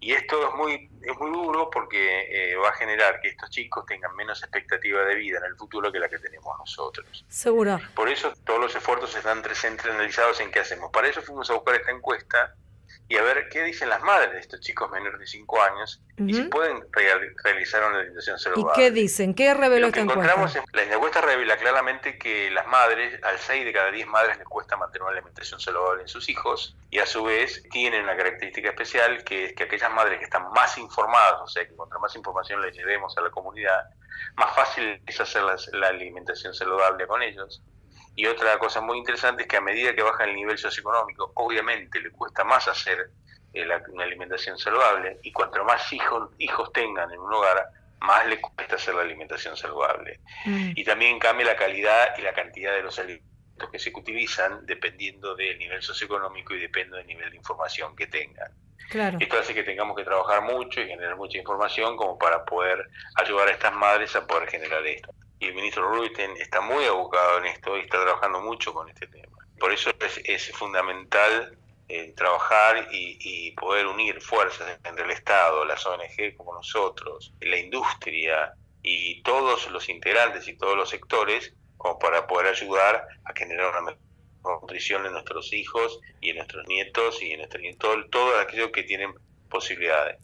Y 0.00 0.12
esto 0.12 0.50
es 0.50 0.54
muy, 0.54 0.90
es 1.00 1.16
muy 1.18 1.30
duro 1.30 1.70
porque 1.70 2.52
eh, 2.52 2.56
va 2.56 2.68
a 2.68 2.74
generar 2.74 3.22
que 3.22 3.28
estos 3.28 3.48
chicos 3.48 3.86
tengan 3.86 4.14
menos 4.14 4.42
expectativa 4.42 5.02
de 5.04 5.14
vida 5.14 5.38
en 5.38 5.46
el 5.46 5.56
futuro 5.56 5.90
que 5.90 5.98
la 5.98 6.10
que 6.10 6.18
tenemos 6.18 6.58
nosotros. 6.58 7.24
seguro. 7.26 7.80
Por 7.94 8.10
eso 8.10 8.34
todos 8.44 8.60
los 8.60 8.76
esfuerzos 8.76 9.16
están 9.16 9.42
centralizados 9.54 10.40
en 10.40 10.50
qué 10.50 10.60
hacemos. 10.60 10.90
Para 10.92 11.08
eso 11.08 11.22
fuimos 11.22 11.48
a 11.48 11.54
buscar 11.54 11.76
esta 11.76 11.90
encuesta 11.90 12.54
y 13.12 13.18
a 13.18 13.22
ver 13.22 13.50
qué 13.50 13.62
dicen 13.62 13.90
las 13.90 14.00
madres 14.00 14.32
de 14.32 14.38
estos 14.38 14.60
chicos 14.60 14.90
menores 14.90 15.20
de 15.20 15.26
5 15.26 15.60
años 15.62 16.00
y 16.16 16.32
si 16.32 16.42
pueden 16.44 16.82
real- 16.92 17.34
realizar 17.44 17.84
una 17.84 17.96
alimentación 17.98 18.36
¿Y 18.36 18.40
saludable. 18.40 18.72
qué 18.74 18.90
dicen? 18.90 19.34
¿Qué 19.34 19.52
reveló 19.52 19.88
esta 19.88 20.00
encontramos 20.00 20.56
encuesta? 20.56 20.80
es, 20.80 20.88
la 20.88 20.94
encuesta 20.94 21.20
revela 21.20 21.58
claramente 21.58 22.16
que 22.16 22.50
las 22.50 22.66
madres, 22.68 23.22
al 23.22 23.38
6 23.38 23.66
de 23.66 23.72
cada 23.74 23.90
10 23.90 24.06
madres 24.06 24.38
les 24.38 24.46
cuesta 24.48 24.78
mantener 24.78 25.02
una 25.02 25.12
alimentación 25.12 25.60
saludable 25.60 26.02
en 26.02 26.08
sus 26.08 26.26
hijos 26.30 26.74
y 26.90 27.00
a 27.00 27.06
su 27.06 27.22
vez 27.24 27.62
tienen 27.70 28.04
una 28.04 28.16
característica 28.16 28.70
especial 28.70 29.22
que 29.24 29.44
es 29.44 29.52
que 29.52 29.64
aquellas 29.64 29.92
madres 29.92 30.18
que 30.18 30.24
están 30.24 30.50
más 30.52 30.78
informadas, 30.78 31.40
o 31.42 31.46
sea 31.48 31.68
que 31.68 31.76
contra 31.76 31.98
más 31.98 32.16
información 32.16 32.62
les 32.62 32.74
llevemos 32.74 33.14
a 33.18 33.20
la 33.20 33.30
comunidad, 33.30 33.90
más 34.36 34.54
fácil 34.56 35.02
es 35.06 35.20
hacer 35.20 35.42
la 35.72 35.88
alimentación 35.88 36.54
saludable 36.54 37.06
con 37.06 37.20
ellos. 37.22 37.60
Y 38.14 38.26
otra 38.26 38.58
cosa 38.58 38.80
muy 38.80 38.98
interesante 38.98 39.42
es 39.42 39.48
que 39.48 39.56
a 39.56 39.60
medida 39.62 39.94
que 39.94 40.02
baja 40.02 40.24
el 40.24 40.34
nivel 40.34 40.58
socioeconómico, 40.58 41.32
obviamente 41.36 42.00
le 42.00 42.10
cuesta 42.10 42.44
más 42.44 42.68
hacer 42.68 43.10
eh, 43.54 43.64
la- 43.66 43.82
una 43.88 44.04
alimentación 44.04 44.58
saludable 44.58 45.18
y 45.22 45.32
cuanto 45.32 45.62
más 45.64 45.92
hijos, 45.92 46.30
hijos 46.38 46.72
tengan 46.72 47.10
en 47.12 47.18
un 47.20 47.32
hogar, 47.34 47.66
más 48.00 48.26
le 48.26 48.40
cuesta 48.40 48.76
hacer 48.76 48.94
la 48.94 49.02
alimentación 49.02 49.56
saludable. 49.56 50.20
Mm, 50.44 50.72
Y 50.74 50.84
también 50.84 51.18
cambia 51.18 51.46
la 51.46 51.56
calidad 51.56 52.14
y 52.16 52.22
la 52.22 52.32
cantidad 52.34 52.74
de 52.74 52.82
los 52.82 52.98
alimentos 52.98 53.26
que 53.70 53.78
se 53.78 53.90
utilizan 53.94 54.64
dependiendo 54.66 55.34
del 55.34 55.58
nivel 55.58 55.82
socioeconómico 55.82 56.54
y 56.54 56.60
depende 56.60 56.96
del 56.98 57.06
nivel 57.06 57.30
de 57.30 57.36
información 57.36 57.94
que 57.96 58.06
tengan. 58.06 58.50
claro. 58.88 59.18
Esto 59.20 59.38
hace 59.38 59.54
que 59.54 59.62
tengamos 59.64 59.96
que 59.96 60.04
trabajar 60.04 60.42
mucho 60.42 60.80
y 60.80 60.86
generar 60.88 61.16
mucha 61.16 61.38
información 61.38 61.96
como 61.96 62.18
para 62.18 62.44
poder 62.44 62.88
ayudar 63.16 63.48
a 63.48 63.52
estas 63.52 63.72
madres 63.74 64.14
a 64.16 64.26
poder 64.26 64.48
generar 64.48 64.84
esto. 64.86 65.14
Y 65.42 65.46
el 65.46 65.54
ministro 65.54 65.88
Rubinstein 65.88 66.36
está 66.36 66.60
muy 66.60 66.84
abocado 66.84 67.38
en 67.38 67.46
esto 67.46 67.76
y 67.76 67.80
está 67.80 68.00
trabajando 68.00 68.40
mucho 68.40 68.72
con 68.72 68.88
este 68.88 69.08
tema. 69.08 69.36
Por 69.58 69.72
eso 69.72 69.90
es, 69.98 70.20
es 70.24 70.52
fundamental 70.52 71.58
eh, 71.88 72.12
trabajar 72.16 72.86
y, 72.92 73.18
y 73.18 73.50
poder 73.56 73.88
unir 73.88 74.22
fuerzas 74.22 74.78
entre 74.84 75.04
el 75.04 75.10
Estado, 75.10 75.64
las 75.64 75.84
ONG 75.84 76.36
como 76.36 76.54
nosotros, 76.54 77.34
la 77.40 77.58
industria 77.58 78.54
y 78.84 79.20
todos 79.24 79.68
los 79.72 79.88
integrantes 79.88 80.46
y 80.46 80.56
todos 80.56 80.76
los 80.76 80.88
sectores 80.90 81.52
como 81.76 81.98
para 81.98 82.24
poder 82.28 82.46
ayudar 82.46 83.04
a 83.24 83.32
generar 83.34 83.70
una 83.70 83.80
mejor 83.80 84.62
nutrición 84.62 85.06
en 85.06 85.12
nuestros 85.12 85.52
hijos 85.52 85.98
y 86.20 86.30
en 86.30 86.36
nuestros 86.36 86.68
nietos 86.68 87.20
y 87.20 87.32
en 87.32 87.38
nuestro, 87.38 87.60
en 87.60 87.76
todo, 87.78 87.96
todos 88.10 88.40
aquellos 88.40 88.70
que 88.70 88.84
tienen 88.84 89.12
posibilidades. 89.50 90.22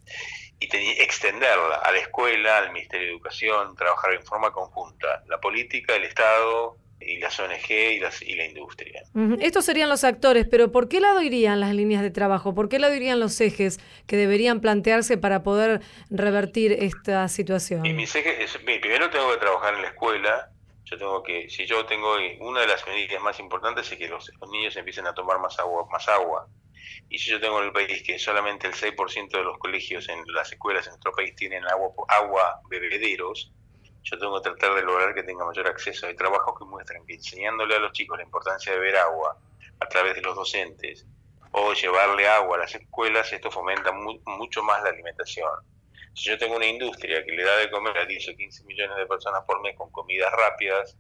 Y 0.60 0.68
te- 0.68 1.02
extenderla 1.02 1.76
a 1.76 1.92
la 1.92 1.98
escuela, 1.98 2.58
al 2.58 2.72
Ministerio 2.72 3.06
de 3.06 3.12
Educación, 3.12 3.76
trabajar 3.76 4.12
en 4.14 4.22
forma 4.24 4.50
conjunta, 4.52 5.22
la 5.28 5.38
política, 5.40 5.94
el 5.96 6.04
Estado 6.04 6.76
y 7.00 7.18
las 7.18 7.38
ONG 7.38 7.70
y, 7.70 8.00
las, 8.00 8.20
y 8.22 8.34
la 8.34 8.44
industria. 8.44 9.02
Estos 9.40 9.64
serían 9.64 9.88
los 9.88 10.02
actores, 10.02 10.46
pero 10.50 10.72
¿por 10.72 10.88
qué 10.88 11.00
lado 11.00 11.22
irían 11.22 11.60
las 11.60 11.72
líneas 11.74 12.02
de 12.02 12.10
trabajo? 12.10 12.54
¿Por 12.56 12.68
qué 12.68 12.80
lado 12.80 12.92
irían 12.92 13.20
los 13.20 13.40
ejes 13.40 13.78
que 14.08 14.16
deberían 14.16 14.60
plantearse 14.60 15.16
para 15.16 15.44
poder 15.44 15.80
revertir 16.10 16.72
esta 16.72 17.28
situación? 17.28 17.86
Y 17.86 17.92
mis 17.92 18.12
ejes 18.16 18.58
primero 18.64 19.10
tengo 19.10 19.30
que 19.30 19.36
trabajar 19.38 19.74
en 19.74 19.82
la 19.82 19.88
escuela. 19.88 20.50
Yo 20.84 20.98
tengo 20.98 21.22
que, 21.22 21.48
si 21.50 21.66
yo 21.66 21.84
tengo 21.86 22.16
una 22.40 22.62
de 22.62 22.66
las 22.66 22.84
medidas 22.86 23.22
más 23.22 23.38
importantes 23.38 23.90
es 23.92 23.98
que 23.98 24.08
los, 24.08 24.30
los 24.40 24.50
niños 24.50 24.74
empiecen 24.76 25.06
a 25.06 25.14
tomar 25.14 25.38
más 25.38 25.58
agua, 25.60 25.86
más 25.92 26.08
agua. 26.08 26.48
Y 27.08 27.18
si 27.18 27.30
yo 27.30 27.40
tengo 27.40 27.58
en 27.60 27.66
el 27.66 27.72
país 27.72 28.02
que 28.04 28.18
solamente 28.18 28.66
el 28.66 28.74
6% 28.74 29.38
de 29.38 29.44
los 29.44 29.58
colegios 29.58 30.08
en 30.08 30.22
las 30.28 30.52
escuelas 30.52 30.86
en 30.86 30.92
nuestro 30.92 31.12
país 31.12 31.34
tienen 31.36 31.64
agua, 31.66 31.90
agua 32.08 32.60
bebederos, 32.70 33.52
yo 34.02 34.18
tengo 34.18 34.40
que 34.40 34.50
tratar 34.50 34.74
de 34.74 34.82
lograr 34.82 35.14
que 35.14 35.22
tenga 35.22 35.44
mayor 35.44 35.68
acceso. 35.68 36.06
Hay 36.06 36.16
trabajos 36.16 36.54
que 36.58 36.64
muestran 36.64 37.04
que 37.06 37.14
enseñándole 37.14 37.74
a 37.76 37.78
los 37.78 37.92
chicos 37.92 38.16
la 38.18 38.24
importancia 38.24 38.72
de 38.72 38.78
beber 38.78 38.96
agua 38.98 39.38
a 39.80 39.86
través 39.88 40.14
de 40.14 40.22
los 40.22 40.34
docentes 40.36 41.06
o 41.52 41.72
llevarle 41.74 42.28
agua 42.28 42.56
a 42.56 42.60
las 42.60 42.74
escuelas, 42.74 43.32
esto 43.32 43.50
fomenta 43.50 43.92
mu- 43.92 44.20
mucho 44.26 44.62
más 44.62 44.82
la 44.82 44.90
alimentación. 44.90 45.50
Si 46.12 46.30
yo 46.30 46.38
tengo 46.38 46.56
una 46.56 46.66
industria 46.66 47.24
que 47.24 47.32
le 47.32 47.44
da 47.44 47.56
de 47.56 47.70
comer 47.70 47.96
a 47.98 48.04
10 48.04 48.28
o 48.28 48.36
15 48.36 48.64
millones 48.64 48.96
de 48.98 49.06
personas 49.06 49.42
por 49.46 49.60
mes 49.62 49.74
con 49.76 49.90
comidas 49.90 50.32
rápidas 50.32 50.98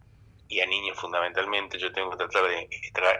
y 0.48 0.60
a 0.60 0.66
niños 0.66 0.98
fundamentalmente, 0.98 1.78
yo 1.78 1.92
tengo 1.92 2.10
que 2.10 2.16
tratar 2.18 2.44
de 2.48 2.68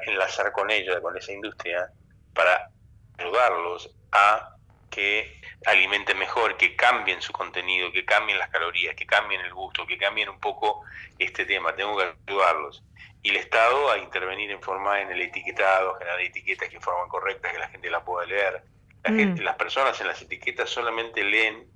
enlazar 0.07 0.53
con 0.53 0.71
ella, 0.71 1.01
con 1.03 1.17
esa 1.17 1.33
industria, 1.33 1.91
para 2.39 2.71
ayudarlos 3.19 3.91
a 4.13 4.55
que 4.91 5.41
alimenten 5.67 6.17
mejor, 6.19 6.57
que 6.57 6.77
cambien 6.77 7.21
su 7.21 7.33
contenido, 7.33 7.91
que 7.91 8.05
cambien 8.05 8.39
las 8.39 8.49
calorías, 8.49 8.95
que 8.95 9.07
cambien 9.07 9.41
el 9.41 9.53
gusto, 9.53 9.85
que 9.85 9.99
cambien 9.99 10.29
un 10.29 10.39
poco 10.39 10.85
este 11.19 11.45
tema. 11.45 11.75
Tengo 11.75 11.99
que 11.99 12.15
ayudarlos. 12.29 12.85
Y 13.25 13.31
el 13.31 13.37
Estado 13.37 13.91
a 13.91 13.99
intervenir 13.99 14.53
en 14.53 14.63
forma 14.63 15.01
en 15.01 15.11
el 15.11 15.21
etiquetado, 15.21 15.97
generar 15.97 16.21
etiquetas 16.21 16.69
que 16.69 16.79
forman 16.79 17.09
correctas, 17.09 17.53
que 17.53 17.59
la 17.59 17.69
gente 17.69 17.91
las 17.91 18.05
pueda 18.05 18.25
leer. 18.25 18.63
La 19.03 19.13
gente, 19.13 19.43
las 19.43 19.57
personas 19.57 20.01
en 20.01 20.07
las 20.07 20.23
etiquetas 20.23 20.71
solamente 20.71 21.25
leen 21.25 21.67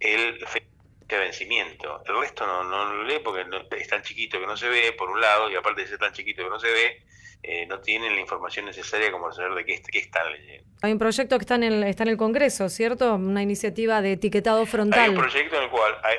el 0.00 0.42
de 1.00 1.18
vencimiento. 1.18 2.02
El 2.06 2.18
resto 2.20 2.46
no, 2.46 2.64
no 2.64 2.86
lo 2.86 3.04
lee 3.04 3.20
porque 3.22 3.44
es 3.76 3.88
tan 3.88 4.02
chiquito 4.02 4.40
que 4.40 4.46
no 4.46 4.56
se 4.56 4.68
ve, 4.70 4.92
por 4.92 5.10
un 5.10 5.20
lado, 5.20 5.50
y 5.50 5.56
aparte 5.56 5.82
de 5.82 5.88
ser 5.88 5.98
tan 5.98 6.14
chiquito 6.14 6.42
que 6.42 6.50
no 6.50 6.58
se 6.58 6.72
ve, 6.72 7.02
eh, 7.42 7.66
no 7.66 7.80
tienen 7.80 8.14
la 8.14 8.20
información 8.20 8.66
necesaria 8.66 9.12
como 9.12 9.32
saber 9.32 9.54
de 9.54 9.64
qué, 9.64 9.82
qué, 9.82 9.98
están 9.98 10.32
leyendo. 10.32 10.68
Hay 10.82 10.92
un 10.92 10.98
proyecto 10.98 11.38
que 11.38 11.42
está 11.42 11.54
en, 11.56 11.64
el, 11.64 11.82
está 11.84 12.02
en 12.02 12.10
el 12.10 12.16
Congreso, 12.16 12.68
¿cierto? 12.68 13.14
Una 13.14 13.42
iniciativa 13.42 14.02
de 14.02 14.12
etiquetado 14.12 14.66
frontal. 14.66 15.00
Hay 15.00 15.10
un 15.10 15.16
proyecto 15.16 15.56
en 15.56 15.62
el 15.64 15.70
cual 15.70 15.96
hay 16.02 16.16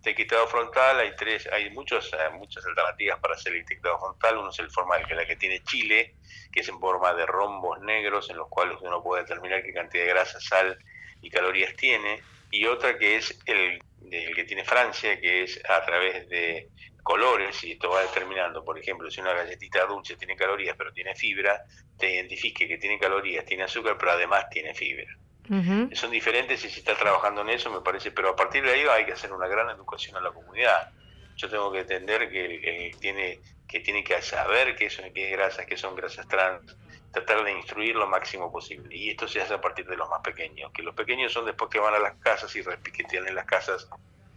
etiquetado 0.00 0.46
frontal, 0.46 1.00
hay 1.00 1.16
tres, 1.16 1.48
hay 1.50 1.70
muchos, 1.70 2.12
eh, 2.12 2.16
muchas 2.34 2.64
alternativas 2.66 3.18
para 3.20 3.34
hacer 3.34 3.54
el 3.54 3.60
etiquetado 3.60 3.98
frontal. 3.98 4.38
Uno 4.38 4.50
es 4.50 4.58
el 4.58 4.70
formal, 4.70 5.06
que 5.06 5.14
es 5.14 5.18
la 5.18 5.26
que 5.26 5.36
tiene 5.36 5.62
Chile, 5.62 6.14
que 6.52 6.60
es 6.60 6.68
en 6.68 6.78
forma 6.78 7.14
de 7.14 7.24
rombos 7.24 7.80
negros, 7.80 8.28
en 8.30 8.36
los 8.36 8.48
cuales 8.48 8.76
uno 8.82 9.02
puede 9.02 9.22
determinar 9.22 9.62
qué 9.62 9.72
cantidad 9.72 10.04
de 10.04 10.10
grasa, 10.10 10.38
sal 10.40 10.78
y 11.22 11.30
calorías 11.30 11.74
tiene. 11.74 12.20
Y 12.50 12.66
otra 12.66 12.98
que 12.98 13.16
es 13.16 13.38
el 13.46 13.80
el 14.10 14.34
que 14.34 14.44
tiene 14.44 14.64
Francia, 14.64 15.20
que 15.20 15.44
es 15.44 15.60
a 15.68 15.84
través 15.84 16.28
de 16.28 16.68
colores, 17.04 17.62
y 17.62 17.72
esto 17.72 17.90
va 17.90 18.00
determinando, 18.00 18.64
por 18.64 18.78
ejemplo, 18.78 19.10
si 19.10 19.20
una 19.20 19.34
galletita 19.34 19.84
dulce 19.84 20.16
tiene 20.16 20.34
calorías 20.34 20.74
pero 20.76 20.90
tiene 20.92 21.14
fibra, 21.14 21.62
te 21.98 22.14
identifique 22.14 22.66
que 22.66 22.78
tiene 22.78 22.98
calorías, 22.98 23.44
tiene 23.44 23.64
azúcar, 23.64 23.96
pero 23.98 24.12
además 24.12 24.48
tiene 24.50 24.74
fibra. 24.74 25.06
Son 25.92 26.10
diferentes 26.10 26.64
y 26.64 26.70
se 26.70 26.80
está 26.80 26.96
trabajando 26.96 27.42
en 27.42 27.50
eso, 27.50 27.70
me 27.70 27.82
parece, 27.82 28.10
pero 28.10 28.30
a 28.30 28.36
partir 28.36 28.64
de 28.64 28.72
ahí 28.72 28.86
hay 28.90 29.04
que 29.04 29.12
hacer 29.12 29.30
una 29.30 29.46
gran 29.46 29.68
educación 29.68 30.16
a 30.16 30.20
la 30.20 30.32
comunidad. 30.32 30.90
Yo 31.36 31.50
tengo 31.50 31.70
que 31.70 31.80
entender 31.80 32.30
que, 32.30 32.96
tiene, 32.98 33.40
que 33.68 33.80
tiene 33.80 34.02
que 34.02 34.22
saber 34.22 34.74
qué, 34.74 34.88
son, 34.88 35.12
qué 35.12 35.30
es 35.30 35.36
grasas, 35.36 35.66
qué 35.66 35.76
son 35.76 35.94
grasas 35.94 36.26
trans, 36.26 36.74
tratar 37.12 37.44
de 37.44 37.52
instruir 37.52 37.94
lo 37.94 38.08
máximo 38.08 38.50
posible. 38.50 38.96
Y 38.96 39.10
esto 39.10 39.28
se 39.28 39.42
hace 39.42 39.52
a 39.52 39.60
partir 39.60 39.86
de 39.86 39.96
los 39.96 40.08
más 40.08 40.22
pequeños, 40.22 40.72
que 40.72 40.82
los 40.82 40.94
pequeños 40.94 41.34
son 41.34 41.44
después 41.44 41.70
que 41.70 41.78
van 41.78 41.94
a 41.94 41.98
las 41.98 42.14
casas 42.14 42.56
y 42.56 42.62
repiquetean 42.62 43.28
en 43.28 43.34
las 43.34 43.44
casas 43.44 43.86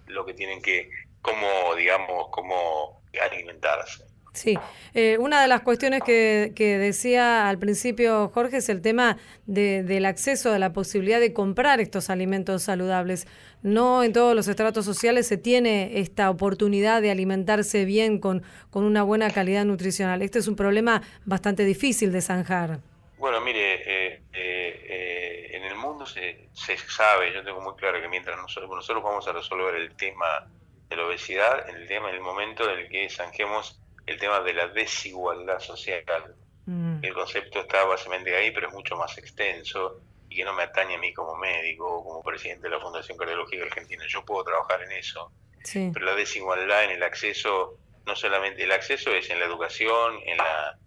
lo 0.08 0.26
que 0.26 0.34
tienen 0.34 0.62
que, 0.62 0.90
como, 1.22 1.76
digamos, 1.76 2.28
cómo 2.32 3.02
alimentarse. 3.20 4.06
Sí, 4.38 4.56
eh, 4.94 5.18
una 5.20 5.42
de 5.42 5.48
las 5.48 5.62
cuestiones 5.62 6.04
que, 6.04 6.54
que, 6.56 6.78
decía 6.78 7.50
al 7.50 7.58
principio 7.58 8.30
Jorge 8.30 8.58
es 8.58 8.70
el 8.70 8.84
tema 8.84 9.18
de, 9.48 9.82
del 9.82 10.06
acceso, 10.06 10.52
de 10.52 10.60
la 10.60 10.74
posibilidad 10.74 11.20
de 11.20 11.34
comprar 11.34 11.82
estos 11.82 12.12
alimentos 12.12 12.62
saludables. 12.62 13.28
No 13.64 14.04
en 14.04 14.14
todos 14.14 14.36
los 14.36 14.48
estratos 14.48 14.86
sociales 14.86 15.28
se 15.28 15.38
tiene 15.38 16.00
esta 16.00 16.30
oportunidad 16.30 17.02
de 17.02 17.10
alimentarse 17.10 17.84
bien 17.86 18.20
con, 18.20 18.44
con 18.70 18.84
una 18.84 19.02
buena 19.02 19.32
calidad 19.32 19.66
nutricional. 19.66 20.22
Este 20.22 20.38
es 20.38 20.48
un 20.48 20.56
problema 20.56 21.02
bastante 21.26 21.66
difícil 21.66 22.12
de 22.12 22.22
zanjar. 22.22 22.80
Bueno, 23.18 23.42
mire, 23.42 24.12
eh, 24.14 24.22
eh, 24.34 25.50
en 25.54 25.64
el 25.64 25.76
mundo 25.76 26.06
se, 26.06 26.50
se 26.54 26.78
sabe, 26.78 27.34
yo 27.34 27.44
tengo 27.44 27.60
muy 27.62 27.74
claro 27.74 28.00
que 28.00 28.08
mientras 28.08 28.38
nosotros, 28.38 28.70
nosotros 28.70 29.04
vamos 29.04 29.28
a 29.28 29.32
resolver 29.32 29.74
el 29.74 29.96
tema 29.96 30.48
de 30.90 30.96
la 30.96 31.06
obesidad, 31.06 31.70
en 31.70 31.76
el 31.76 31.88
tema, 31.88 32.10
en 32.10 32.16
el 32.16 32.22
momento 32.22 32.70
en 32.70 32.80
el 32.80 32.90
que 32.90 33.10
zanjemos 33.10 33.80
el 34.06 34.18
tema 34.18 34.40
de 34.42 34.54
la 34.54 34.68
desigualdad 34.68 35.60
social. 35.60 36.36
Mm. 36.66 37.04
El 37.04 37.14
concepto 37.14 37.60
está 37.60 37.86
básicamente 37.86 38.36
ahí, 38.36 38.52
pero 38.52 38.70
es 38.70 38.74
mucho 38.74 38.96
más 38.96 39.18
extenso 39.18 40.02
y 40.30 40.38
que 40.38 40.46
no 40.46 40.54
me 40.54 40.64
atañe 40.64 40.96
a 40.96 40.98
mí 40.98 41.14
como 41.14 41.36
médico 41.36 41.86
o 41.88 42.04
como 42.04 42.24
presidente 42.24 42.64
de 42.64 42.76
la 42.76 42.82
Fundación 42.82 43.18
Cardiológica 43.18 43.64
Argentina. 43.64 44.04
Yo 44.08 44.26
puedo 44.26 44.44
trabajar 44.44 44.82
en 44.84 44.92
eso, 44.94 45.32
pero 45.74 46.06
la 46.06 46.16
desigualdad 46.16 46.86
en 46.86 46.92
el 46.92 47.04
acceso, 47.04 47.78
no 48.06 48.16
solamente 48.16 48.64
el 48.64 48.72
acceso 48.72 49.12
es 49.12 49.30
en 49.30 49.40
la 49.40 49.46
educación, 49.46 50.20
en 50.26 50.38
la 50.38 50.78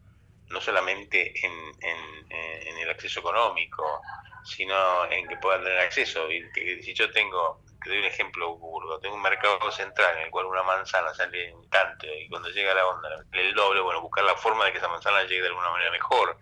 no 0.48 0.60
solamente 0.60 1.32
en, 1.46 1.52
en, 1.80 2.78
el 2.78 2.90
acceso 2.90 3.20
económico, 3.20 4.00
sino 4.44 5.10
en 5.10 5.28
que 5.28 5.36
puedan 5.36 5.62
tener 5.62 5.78
acceso. 5.78 6.30
Y 6.30 6.50
que 6.52 6.82
si 6.82 6.92
yo 6.92 7.10
tengo 7.12 7.60
te 7.82 7.90
doy 7.90 7.98
un 7.98 8.04
ejemplo 8.04 8.56
burdo, 8.56 8.98
tengo 9.00 9.14
un 9.14 9.22
mercado 9.22 9.70
central 9.70 10.16
en 10.18 10.24
el 10.24 10.30
cual 10.30 10.46
una 10.46 10.62
manzana 10.62 11.14
sale 11.14 11.52
un 11.54 11.68
tanto 11.68 12.06
y 12.06 12.28
cuando 12.28 12.48
llega 12.50 12.74
la 12.74 12.86
onda 12.86 13.08
el 13.32 13.54
doble, 13.54 13.80
bueno, 13.80 14.00
buscar 14.00 14.24
la 14.24 14.34
forma 14.36 14.64
de 14.64 14.72
que 14.72 14.78
esa 14.78 14.88
manzana 14.88 15.22
llegue 15.22 15.42
de 15.42 15.48
alguna 15.48 15.70
manera 15.70 15.90
mejor 15.90 16.38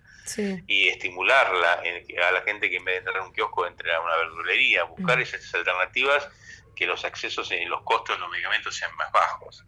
y 0.66 0.88
estimularla 0.88 1.81
a 1.81 2.33
la 2.33 2.42
gente 2.42 2.68
que 2.68 2.77
en 2.77 2.85
vez 2.85 2.94
de 2.94 2.98
entrar 2.98 3.18
a 3.18 3.24
un 3.24 3.33
kiosco 3.33 3.66
entre 3.66 3.94
a 3.94 4.01
una 4.01 4.16
verdulería, 4.16 4.85
buscar 4.85 5.20
esas 5.20 5.55
alternativas 5.55 6.29
que 6.77 6.87
los 6.87 7.05
accesos 7.05 7.51
y 7.51 7.64
los 7.64 7.83
costos 7.83 8.16
de 8.16 8.20
los 8.20 8.31
medicamentos 8.31 8.77
sean 8.77 8.94
más 8.96 9.11
bajos 9.11 9.64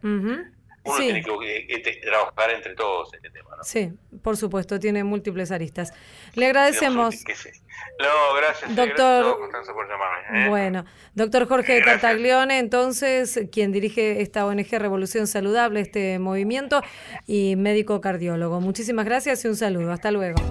uno 0.83 0.97
tiene 0.97 1.23
que, 1.23 1.99
trabajar 2.01 2.51
entre 2.51 2.73
todos 2.75 3.13
este 3.13 3.29
tema. 3.29 3.51
¿no? 3.57 3.63
Sí, 3.63 3.93
por 4.23 4.37
supuesto, 4.37 4.79
tiene 4.79 5.03
múltiples 5.03 5.51
aristas. 5.51 5.93
Le 6.33 6.47
agradecemos. 6.47 7.23
No, 7.99 8.35
gracias. 8.35 8.75
Doctor. 8.75 9.37
por 9.73 9.89
llamarme, 9.89 10.45
¿eh? 10.45 10.49
Bueno, 10.49 10.85
doctor 11.13 11.47
Jorge 11.47 11.81
Tartaglione, 11.81 12.59
entonces, 12.59 13.41
quien 13.51 13.71
dirige 13.71 14.21
esta 14.21 14.45
ONG 14.45 14.69
Revolución 14.71 15.27
Saludable, 15.27 15.81
este 15.81 16.19
movimiento, 16.19 16.81
y 17.27 17.55
médico 17.55 18.01
cardiólogo. 18.01 18.59
Muchísimas 18.59 19.05
gracias 19.05 19.45
y 19.45 19.47
un 19.47 19.55
saludo. 19.55 19.91
Hasta 19.91 20.11
luego. 20.11 20.41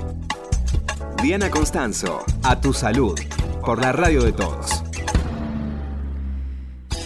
Diana 1.23 1.51
Constanzo, 1.51 2.25
a 2.45 2.61
tu 2.61 2.73
salud, 2.73 3.19
por 3.65 3.81
la 3.81 3.93
radio 3.93 4.23
de 4.23 4.33
todos. 4.33 4.80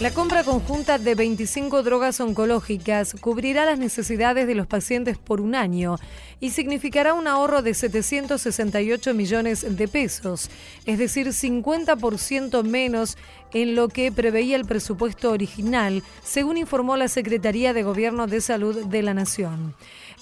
La 0.01 0.11
compra 0.13 0.43
conjunta 0.43 0.99
de 0.99 1.15
25 1.15 1.85
drogas 1.85 2.21
oncológicas 2.21 3.15
cubrirá 3.21 3.65
las 3.65 3.79
necesidades 3.79 4.49
de 4.49 4.57
los 4.57 4.67
pacientes 4.67 5.19
por 5.19 5.41
un 5.41 5.55
año 5.55 5.97
y 6.41 6.51
significará 6.51 7.15
un 7.15 7.29
ahorro 7.29 7.63
de 7.63 7.75
768 7.75 9.15
millones 9.15 9.77
de 9.77 9.87
pesos, 9.89 10.51
es 10.85 10.99
decir, 10.99 11.29
50% 11.29 12.65
menos 12.65 13.17
en 13.53 13.77
lo 13.77 13.89
que 13.89 14.11
preveía 14.11 14.57
el 14.57 14.65
presupuesto 14.65 15.31
original, 15.31 16.03
según 16.25 16.57
informó 16.57 16.97
la 16.97 17.07
Secretaría 17.07 17.73
de 17.73 17.85
Gobierno 17.85 18.27
de 18.27 18.41
Salud 18.41 18.87
de 18.87 19.03
la 19.03 19.15
Nación. 19.15 19.75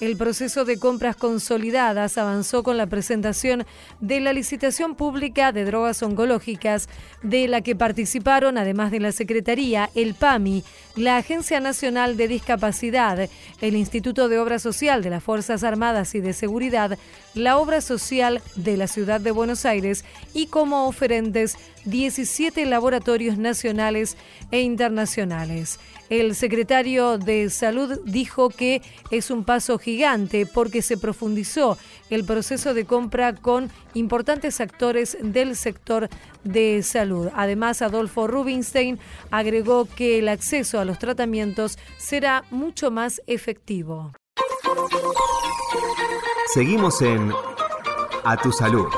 El 0.03 0.17
proceso 0.17 0.65
de 0.65 0.81
compras 0.81 1.15
consolidadas 1.15 2.19
avanzó 2.19 2.65
con 2.65 2.77
la 2.77 2.89
presentación 2.89 3.65
de 4.01 4.19
la 4.19 4.33
licitación 4.33 4.97
pública 4.97 5.53
de 5.53 5.65
drogas 5.65 6.03
oncológicas, 6.03 6.89
de 7.23 7.47
la 7.47 7.61
que 7.61 7.77
participaron, 7.77 8.59
además 8.59 8.91
de 8.91 8.99
la 8.99 9.13
Secretaría, 9.13 9.91
el 9.95 10.15
PAMI, 10.15 10.65
la 10.97 11.19
Agencia 11.19 11.61
Nacional 11.61 12.17
de 12.17 12.27
Discapacidad, 12.27 13.31
el 13.61 13.77
Instituto 13.77 14.29
de 14.29 14.41
Obra 14.41 14.59
Social 14.59 15.05
de 15.05 15.11
las 15.11 15.23
Fuerzas 15.23 15.63
Armadas 15.63 16.17
y 16.17 16.21
de 16.21 16.33
Seguridad, 16.33 16.99
la 17.35 17.59
Obra 17.59 17.81
Social 17.81 18.43
de 18.57 18.77
la 18.77 18.89
Ciudad 18.89 19.21
de 19.21 19.31
Buenos 19.31 19.65
Aires 19.65 20.05
y 20.35 20.49
como 20.49 20.89
oferentes 20.89 21.57
17 21.85 22.67
laboratorios 22.67 23.39
nacionales 23.39 24.17
e 24.51 24.61
internacionales. 24.61 25.79
El 26.11 26.35
secretario 26.35 27.17
de 27.17 27.49
Salud 27.49 28.01
dijo 28.05 28.51
que 28.51 28.83
es 29.11 29.31
un 29.31 29.45
paso 29.45 29.79
gigante 29.79 30.45
porque 30.45 30.83
se 30.83 30.99
profundizó 30.99 31.79
el 32.11 32.25
proceso 32.25 32.75
de 32.75 32.85
compra 32.85 33.35
con 33.35 33.71
importantes 33.95 34.61
actores 34.61 35.17
del 35.23 35.57
sector 35.57 36.11
de 36.45 36.83
salud. 36.83 37.29
Además, 37.35 37.81
Adolfo 37.83 38.27
Rubinstein 38.27 38.99
agregó 39.31 39.87
que 39.87 40.19
el 40.19 40.29
acceso 40.29 40.81
a 40.81 40.85
los 40.85 40.99
tratamientos 40.99 41.79
será 41.97 42.45
mucho 42.51 42.91
más 42.91 43.23
efectivo. 43.27 44.13
Seguimos 46.53 47.01
en 47.01 47.33
A 48.25 48.37
Tu 48.37 48.53
Salud. 48.53 48.89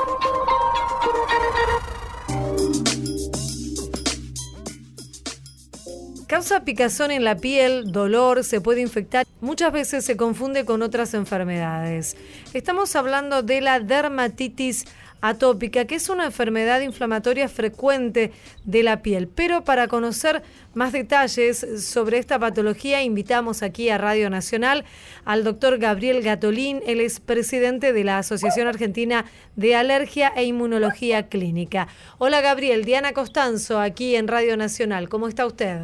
Causa 6.27 6.65
picazón 6.65 7.11
en 7.11 7.23
la 7.23 7.37
piel, 7.37 7.91
dolor, 7.91 8.43
se 8.43 8.59
puede 8.59 8.81
infectar. 8.81 9.25
Muchas 9.41 9.71
veces 9.71 10.03
se 10.03 10.17
confunde 10.17 10.65
con 10.65 10.81
otras 10.81 11.13
enfermedades. 11.13 12.17
Estamos 12.53 12.95
hablando 12.95 13.43
de 13.43 13.61
la 13.61 13.79
dermatitis 13.79 14.85
atópica, 15.27 15.85
que 15.85 15.95
es 15.95 16.09
una 16.09 16.25
enfermedad 16.25 16.81
inflamatoria 16.81 17.49
frecuente 17.49 18.31
de 18.63 18.83
la 18.83 19.01
piel. 19.01 19.27
Pero 19.27 19.63
para 19.63 19.87
conocer 19.87 20.43
más 20.73 20.91
detalles 20.91 21.65
sobre 21.85 22.17
esta 22.17 22.39
patología, 22.39 23.01
invitamos 23.03 23.63
aquí 23.63 23.89
a 23.89 23.97
Radio 23.97 24.29
Nacional 24.29 24.85
al 25.23 25.43
doctor 25.43 25.77
Gabriel 25.77 26.21
Gatolín. 26.21 26.81
Él 26.85 27.01
es 27.01 27.19
presidente 27.19 27.93
de 27.93 28.03
la 28.03 28.19
Asociación 28.19 28.67
Argentina 28.67 29.25
de 29.55 29.75
Alergia 29.75 30.31
e 30.35 30.43
Inmunología 30.43 31.27
Clínica. 31.27 31.87
Hola 32.17 32.41
Gabriel, 32.41 32.85
Diana 32.85 33.13
Costanzo, 33.13 33.79
aquí 33.79 34.15
en 34.15 34.27
Radio 34.27 34.57
Nacional. 34.57 35.09
¿Cómo 35.09 35.27
está 35.27 35.45
usted? 35.45 35.79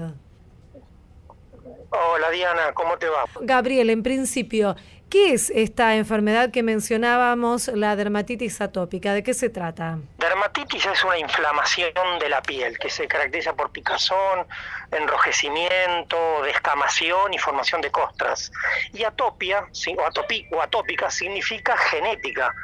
Hola 1.94 2.30
Diana, 2.32 2.72
¿cómo 2.74 2.98
te 2.98 3.08
va? 3.08 3.26
Gabriel, 3.42 3.90
en 3.90 4.02
principio, 4.02 4.78
¿Qué 5.12 5.34
es 5.34 5.50
esta 5.50 5.96
enfermedad 5.96 6.52
que 6.52 6.64
mencionábamos, 6.64 7.68
la 7.68 7.98
dermatitis 7.98 8.62
atópica? 8.62 9.14
¿De 9.14 9.24
qué 9.24 9.34
se 9.34 9.50
trata? 9.50 9.98
Dermatitis 10.18 10.86
es 10.86 11.04
una 11.04 11.18
inflamación 11.18 11.92
de 12.18 12.30
la 12.30 12.42
piel 12.42 12.80
que 12.80 12.90
se 12.90 13.10
caracteriza 13.10 13.54
por 13.54 13.74
picazón, 13.74 14.48
enrojecimiento, 14.90 16.44
descamación 16.44 17.34
y 17.34 17.38
formación 17.38 17.82
de 17.82 17.92
costras. 17.92 18.54
Y 18.94 19.04
atopia 19.04 19.68
o, 19.98 20.56
o 20.56 20.62
atópica 20.62 21.12
significa 21.12 21.76
genética 21.76 22.56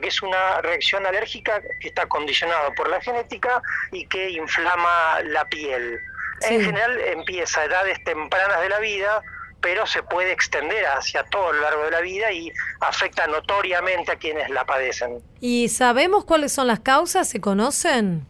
que 0.00 0.08
es 0.08 0.22
una 0.22 0.60
reacción 0.60 1.06
alérgica 1.06 1.60
que 1.80 1.88
está 1.88 2.06
condicionada 2.06 2.70
por 2.74 2.88
la 2.88 3.00
genética 3.00 3.62
y 3.90 4.06
que 4.06 4.30
inflama 4.30 5.20
la 5.24 5.44
piel. 5.46 5.98
En 6.42 6.64
general 6.64 6.98
empieza 7.00 7.60
a 7.60 7.64
edades 7.64 8.02
tempranas 8.04 8.60
de 8.60 8.68
la 8.68 8.80
vida, 8.80 9.22
pero 9.62 9.86
se 9.86 10.02
puede 10.02 10.32
extender 10.32 10.84
hacia 10.86 11.22
todo 11.24 11.52
lo 11.52 11.62
largo 11.62 11.84
de 11.84 11.90
la 11.92 12.00
vida 12.00 12.30
y 12.32 12.52
afecta 12.80 13.26
notoriamente 13.28 14.12
a 14.12 14.16
quienes 14.16 14.50
la 14.50 14.66
padecen. 14.66 15.22
¿Y 15.40 15.68
sabemos 15.68 16.24
cuáles 16.24 16.52
son 16.52 16.66
las 16.66 16.80
causas? 16.80 17.28
¿Se 17.28 17.40
conocen? 17.40 18.26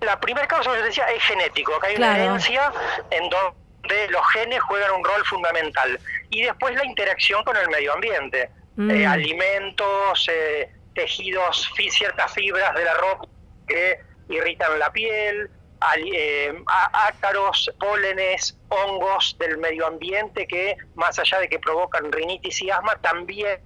La 0.00 0.18
primera 0.18 0.48
causa, 0.48 0.70
como 0.70 0.76
yo 0.76 0.84
decía, 0.84 1.04
es 1.10 1.22
genético. 1.22 1.74
Acá 1.74 1.88
hay 1.88 1.96
una 1.96 2.18
herencia 2.18 2.72
en 3.10 3.28
donde 3.28 4.08
los 4.08 4.26
genes 4.32 4.60
juegan 4.62 4.92
un 4.92 5.04
rol 5.04 5.24
fundamental. 5.26 6.00
Y 6.30 6.42
después 6.42 6.74
la 6.74 6.84
interacción 6.84 7.44
con 7.44 7.56
el 7.56 7.68
medio 7.68 7.92
ambiente. 7.92 8.50
Mm. 8.76 8.90
Eh, 8.90 9.06
alimentos, 9.06 10.28
eh, 10.32 10.70
tejidos, 10.94 11.70
ciertas 11.90 12.32
fibras 12.32 12.74
de 12.74 12.84
la 12.84 12.94
ropa 12.94 13.28
que 13.68 13.98
irritan 14.30 14.78
la 14.78 14.90
piel, 14.90 15.50
ácaros, 15.80 17.70
pólenes, 17.78 18.56
hongos 18.68 19.36
del 19.38 19.58
medio 19.58 19.86
ambiente 19.86 20.46
que, 20.46 20.76
más 20.94 21.18
allá 21.18 21.38
de 21.40 21.48
que 21.48 21.58
provocan 21.58 22.12
rinitis 22.12 22.62
y 22.62 22.70
asma, 22.70 22.96
también 23.00 23.60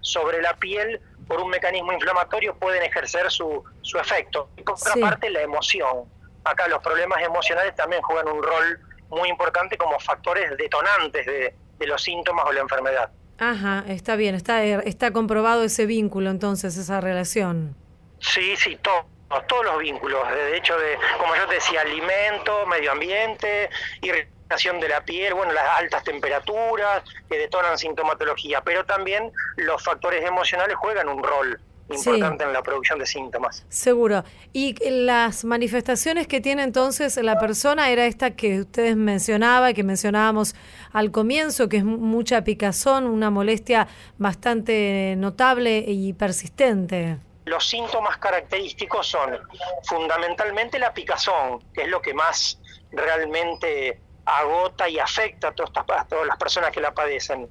sobre 0.00 0.40
la 0.42 0.54
piel, 0.54 1.00
por 1.26 1.40
un 1.40 1.50
mecanismo 1.50 1.92
inflamatorio, 1.92 2.56
pueden 2.56 2.82
ejercer 2.82 3.30
su, 3.30 3.62
su 3.82 3.98
efecto. 3.98 4.50
Y 4.56 4.62
por 4.62 4.76
otra 4.76 4.94
parte, 4.94 5.28
la 5.28 5.42
emoción. 5.42 6.04
Acá 6.44 6.68
los 6.68 6.82
problemas 6.82 7.22
emocionales 7.22 7.74
también 7.76 8.00
juegan 8.02 8.28
un 8.28 8.42
rol 8.42 8.80
muy 9.10 9.28
importante 9.28 9.76
como 9.76 9.98
factores 10.00 10.56
detonantes 10.56 11.26
de, 11.26 11.54
de 11.78 11.86
los 11.86 12.02
síntomas 12.02 12.46
o 12.46 12.52
la 12.52 12.60
enfermedad. 12.60 13.10
Ajá, 13.38 13.84
está 13.88 14.16
bien, 14.16 14.34
está, 14.34 14.64
está 14.64 15.12
comprobado 15.12 15.62
ese 15.64 15.86
vínculo 15.86 16.30
entonces, 16.30 16.76
esa 16.76 17.00
relación. 17.00 17.76
Sí, 18.20 18.56
sí, 18.56 18.76
todo 18.76 19.17
todos 19.46 19.64
los 19.64 19.78
vínculos, 19.78 20.28
de 20.30 20.56
hecho, 20.56 20.78
de, 20.78 20.98
como 21.18 21.36
yo 21.36 21.46
te 21.46 21.54
decía, 21.54 21.82
alimento, 21.82 22.66
medio 22.66 22.92
ambiente, 22.92 23.68
irritación 24.00 24.80
de 24.80 24.88
la 24.88 25.04
piel, 25.04 25.34
bueno, 25.34 25.52
las 25.52 25.78
altas 25.78 26.02
temperaturas 26.04 27.02
que 27.28 27.36
detonan 27.36 27.76
sintomatología, 27.76 28.62
pero 28.62 28.84
también 28.84 29.30
los 29.56 29.82
factores 29.82 30.24
emocionales 30.24 30.76
juegan 30.76 31.08
un 31.08 31.22
rol 31.22 31.60
importante 31.90 32.44
en 32.44 32.52
la 32.52 32.62
producción 32.62 32.98
de 32.98 33.06
síntomas. 33.06 33.64
Seguro. 33.68 34.24
Y 34.52 34.74
las 34.90 35.44
manifestaciones 35.44 36.26
que 36.26 36.40
tiene 36.40 36.62
entonces 36.62 37.16
la 37.16 37.38
persona 37.38 37.90
era 37.90 38.06
esta 38.06 38.32
que 38.32 38.60
ustedes 38.60 38.96
mencionaba, 38.96 39.72
que 39.72 39.84
mencionábamos 39.84 40.54
al 40.92 41.10
comienzo, 41.10 41.68
que 41.68 41.78
es 41.78 41.84
mucha 41.84 42.44
picazón, 42.44 43.06
una 43.06 43.30
molestia 43.30 43.88
bastante 44.18 45.14
notable 45.16 45.84
y 45.86 46.12
persistente. 46.12 47.18
Los 47.48 47.66
síntomas 47.66 48.18
característicos 48.18 49.06
son 49.06 49.38
fundamentalmente 49.84 50.78
la 50.78 50.92
picazón, 50.92 51.60
que 51.72 51.82
es 51.82 51.88
lo 51.88 52.02
que 52.02 52.12
más 52.12 52.58
realmente 52.92 54.00
agota 54.26 54.86
y 54.86 54.98
afecta 54.98 55.48
a 55.48 55.52
todas, 55.52 55.72
las 56.26 56.36
personas 56.36 56.70
que 56.72 56.80
la 56.80 56.92
padecen. 56.92 57.48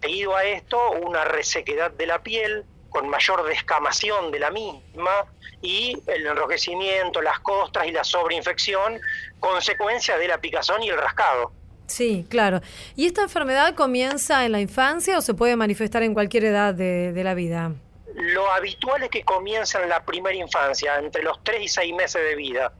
Seguido 0.00 0.34
a 0.34 0.44
esto, 0.44 0.78
una 0.92 1.24
resequedad 1.24 1.90
de 1.90 2.06
la 2.06 2.22
piel 2.22 2.64
con 2.88 3.06
mayor 3.08 3.44
descamación 3.46 4.30
de 4.30 4.38
la 4.40 4.50
misma 4.50 5.26
y 5.60 5.96
el 6.06 6.26
enrojecimiento, 6.26 7.20
las 7.20 7.38
costras 7.40 7.86
y 7.86 7.92
la 7.92 8.04
sobreinfección, 8.04 8.98
consecuencia 9.40 10.16
de 10.16 10.28
la 10.28 10.38
picazón 10.38 10.82
y 10.82 10.88
el 10.88 10.96
rascado. 10.96 11.52
Sí, 11.86 12.26
claro. 12.30 12.62
¿Y 12.96 13.06
esta 13.06 13.22
enfermedad 13.22 13.74
comienza 13.74 14.46
en 14.46 14.52
la 14.52 14.60
infancia 14.60 15.18
o 15.18 15.20
se 15.20 15.34
puede 15.34 15.56
manifestar 15.56 16.02
en 16.02 16.14
cualquier 16.14 16.44
edad 16.44 16.72
de, 16.72 17.12
de 17.12 17.24
la 17.24 17.34
vida? 17.34 17.72
Lo 18.14 18.50
habitual 18.52 19.02
es 19.04 19.10
que 19.10 19.24
comienza 19.24 19.82
en 19.82 19.88
la 19.88 20.04
primera 20.04 20.36
infancia, 20.36 20.98
entre 20.98 21.22
los 21.22 21.42
3 21.42 21.62
y 21.62 21.68
6 21.68 21.94
meses 21.94 22.22
de 22.22 22.34
vida, 22.34 22.72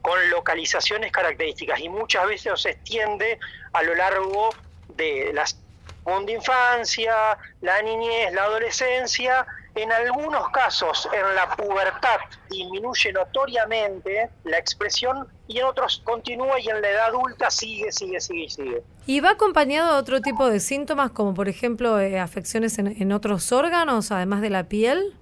con 0.00 0.30
localizaciones 0.30 1.12
características 1.12 1.80
y 1.80 1.88
muchas 1.88 2.26
veces 2.26 2.60
se 2.60 2.70
extiende 2.70 3.38
a 3.72 3.82
lo 3.82 3.94
largo 3.94 4.56
de 4.88 5.30
la 5.32 5.44
segunda 5.46 6.32
infancia, 6.32 7.38
la 7.60 7.80
niñez, 7.82 8.32
la 8.32 8.44
adolescencia 8.44 9.46
en 9.74 9.90
algunos 9.90 10.48
casos, 10.50 11.08
en 11.12 11.34
la 11.34 11.48
pubertad 11.56 12.18
disminuye 12.50 13.12
notoriamente 13.12 14.30
la 14.44 14.58
expresión 14.58 15.26
y 15.48 15.58
en 15.58 15.64
otros 15.64 16.02
continúa 16.04 16.60
y 16.60 16.68
en 16.68 16.82
la 16.82 16.90
edad 16.90 17.06
adulta 17.06 17.50
sigue, 17.50 17.90
sigue, 17.90 18.20
sigue, 18.20 18.48
sigue. 18.50 18.82
¿Y 19.06 19.20
va 19.20 19.30
acompañado 19.30 19.94
de 19.94 19.98
otro 19.98 20.20
tipo 20.20 20.48
de 20.48 20.60
síntomas 20.60 21.10
como 21.10 21.34
por 21.34 21.48
ejemplo 21.48 21.98
eh, 22.00 22.20
afecciones 22.20 22.78
en, 22.78 22.88
en 22.88 23.12
otros 23.12 23.50
órganos, 23.52 24.12
además 24.12 24.42
de 24.42 24.50
la 24.50 24.64
piel? 24.64 25.16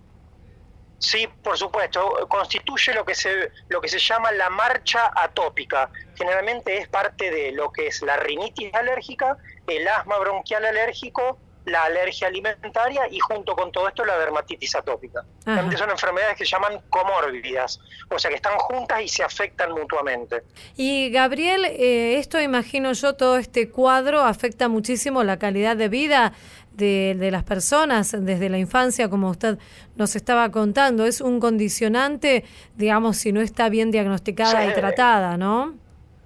Sí, 0.98 1.26
por 1.42 1.56
supuesto, 1.56 2.26
constituye 2.28 2.92
lo 2.92 3.06
que 3.06 3.14
se 3.14 3.50
lo 3.68 3.80
que 3.80 3.88
se 3.88 3.98
llama 3.98 4.32
la 4.32 4.50
marcha 4.50 5.10
atópica. 5.16 5.90
Generalmente 6.14 6.76
es 6.76 6.88
parte 6.88 7.30
de 7.30 7.52
lo 7.52 7.72
que 7.72 7.86
es 7.86 8.02
la 8.02 8.18
rinitis 8.18 8.74
alérgica, 8.74 9.38
el 9.66 9.88
asma 9.88 10.18
bronquial 10.18 10.66
alérgico 10.66 11.38
la 11.64 11.82
alergia 11.84 12.28
alimentaria 12.28 13.02
y 13.10 13.18
junto 13.18 13.54
con 13.54 13.70
todo 13.70 13.88
esto 13.88 14.04
la 14.04 14.18
dermatitis 14.18 14.74
atópica. 14.74 15.24
También 15.44 15.78
son 15.78 15.90
enfermedades 15.90 16.36
que 16.36 16.44
se 16.44 16.52
llaman 16.52 16.80
comórbidas, 16.88 17.80
o 18.08 18.18
sea 18.18 18.30
que 18.30 18.36
están 18.36 18.56
juntas 18.58 19.02
y 19.02 19.08
se 19.08 19.22
afectan 19.22 19.72
mutuamente. 19.72 20.42
Y 20.76 21.10
Gabriel, 21.10 21.64
eh, 21.66 22.18
esto 22.18 22.40
imagino 22.40 22.92
yo, 22.92 23.14
todo 23.14 23.36
este 23.36 23.68
cuadro 23.70 24.20
afecta 24.20 24.68
muchísimo 24.68 25.22
la 25.22 25.38
calidad 25.38 25.76
de 25.76 25.88
vida 25.88 26.32
de, 26.72 27.14
de, 27.18 27.30
las 27.30 27.44
personas 27.44 28.16
desde 28.18 28.48
la 28.48 28.58
infancia, 28.58 29.10
como 29.10 29.28
usted 29.28 29.58
nos 29.96 30.16
estaba 30.16 30.50
contando. 30.50 31.04
Es 31.04 31.20
un 31.20 31.40
condicionante, 31.40 32.44
digamos, 32.74 33.18
si 33.18 33.32
no 33.32 33.40
está 33.40 33.68
bien 33.68 33.90
diagnosticada 33.90 34.64
y 34.64 34.72
tratada, 34.72 35.36
¿no? 35.36 35.74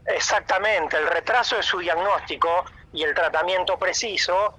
Exactamente, 0.07 0.97
el 0.99 1.07
retraso 1.07 1.57
de 1.57 1.63
su 1.63 1.79
diagnóstico 1.79 2.65
y 2.93 3.03
el 3.03 3.15
tratamiento 3.15 3.79
preciso 3.79 4.59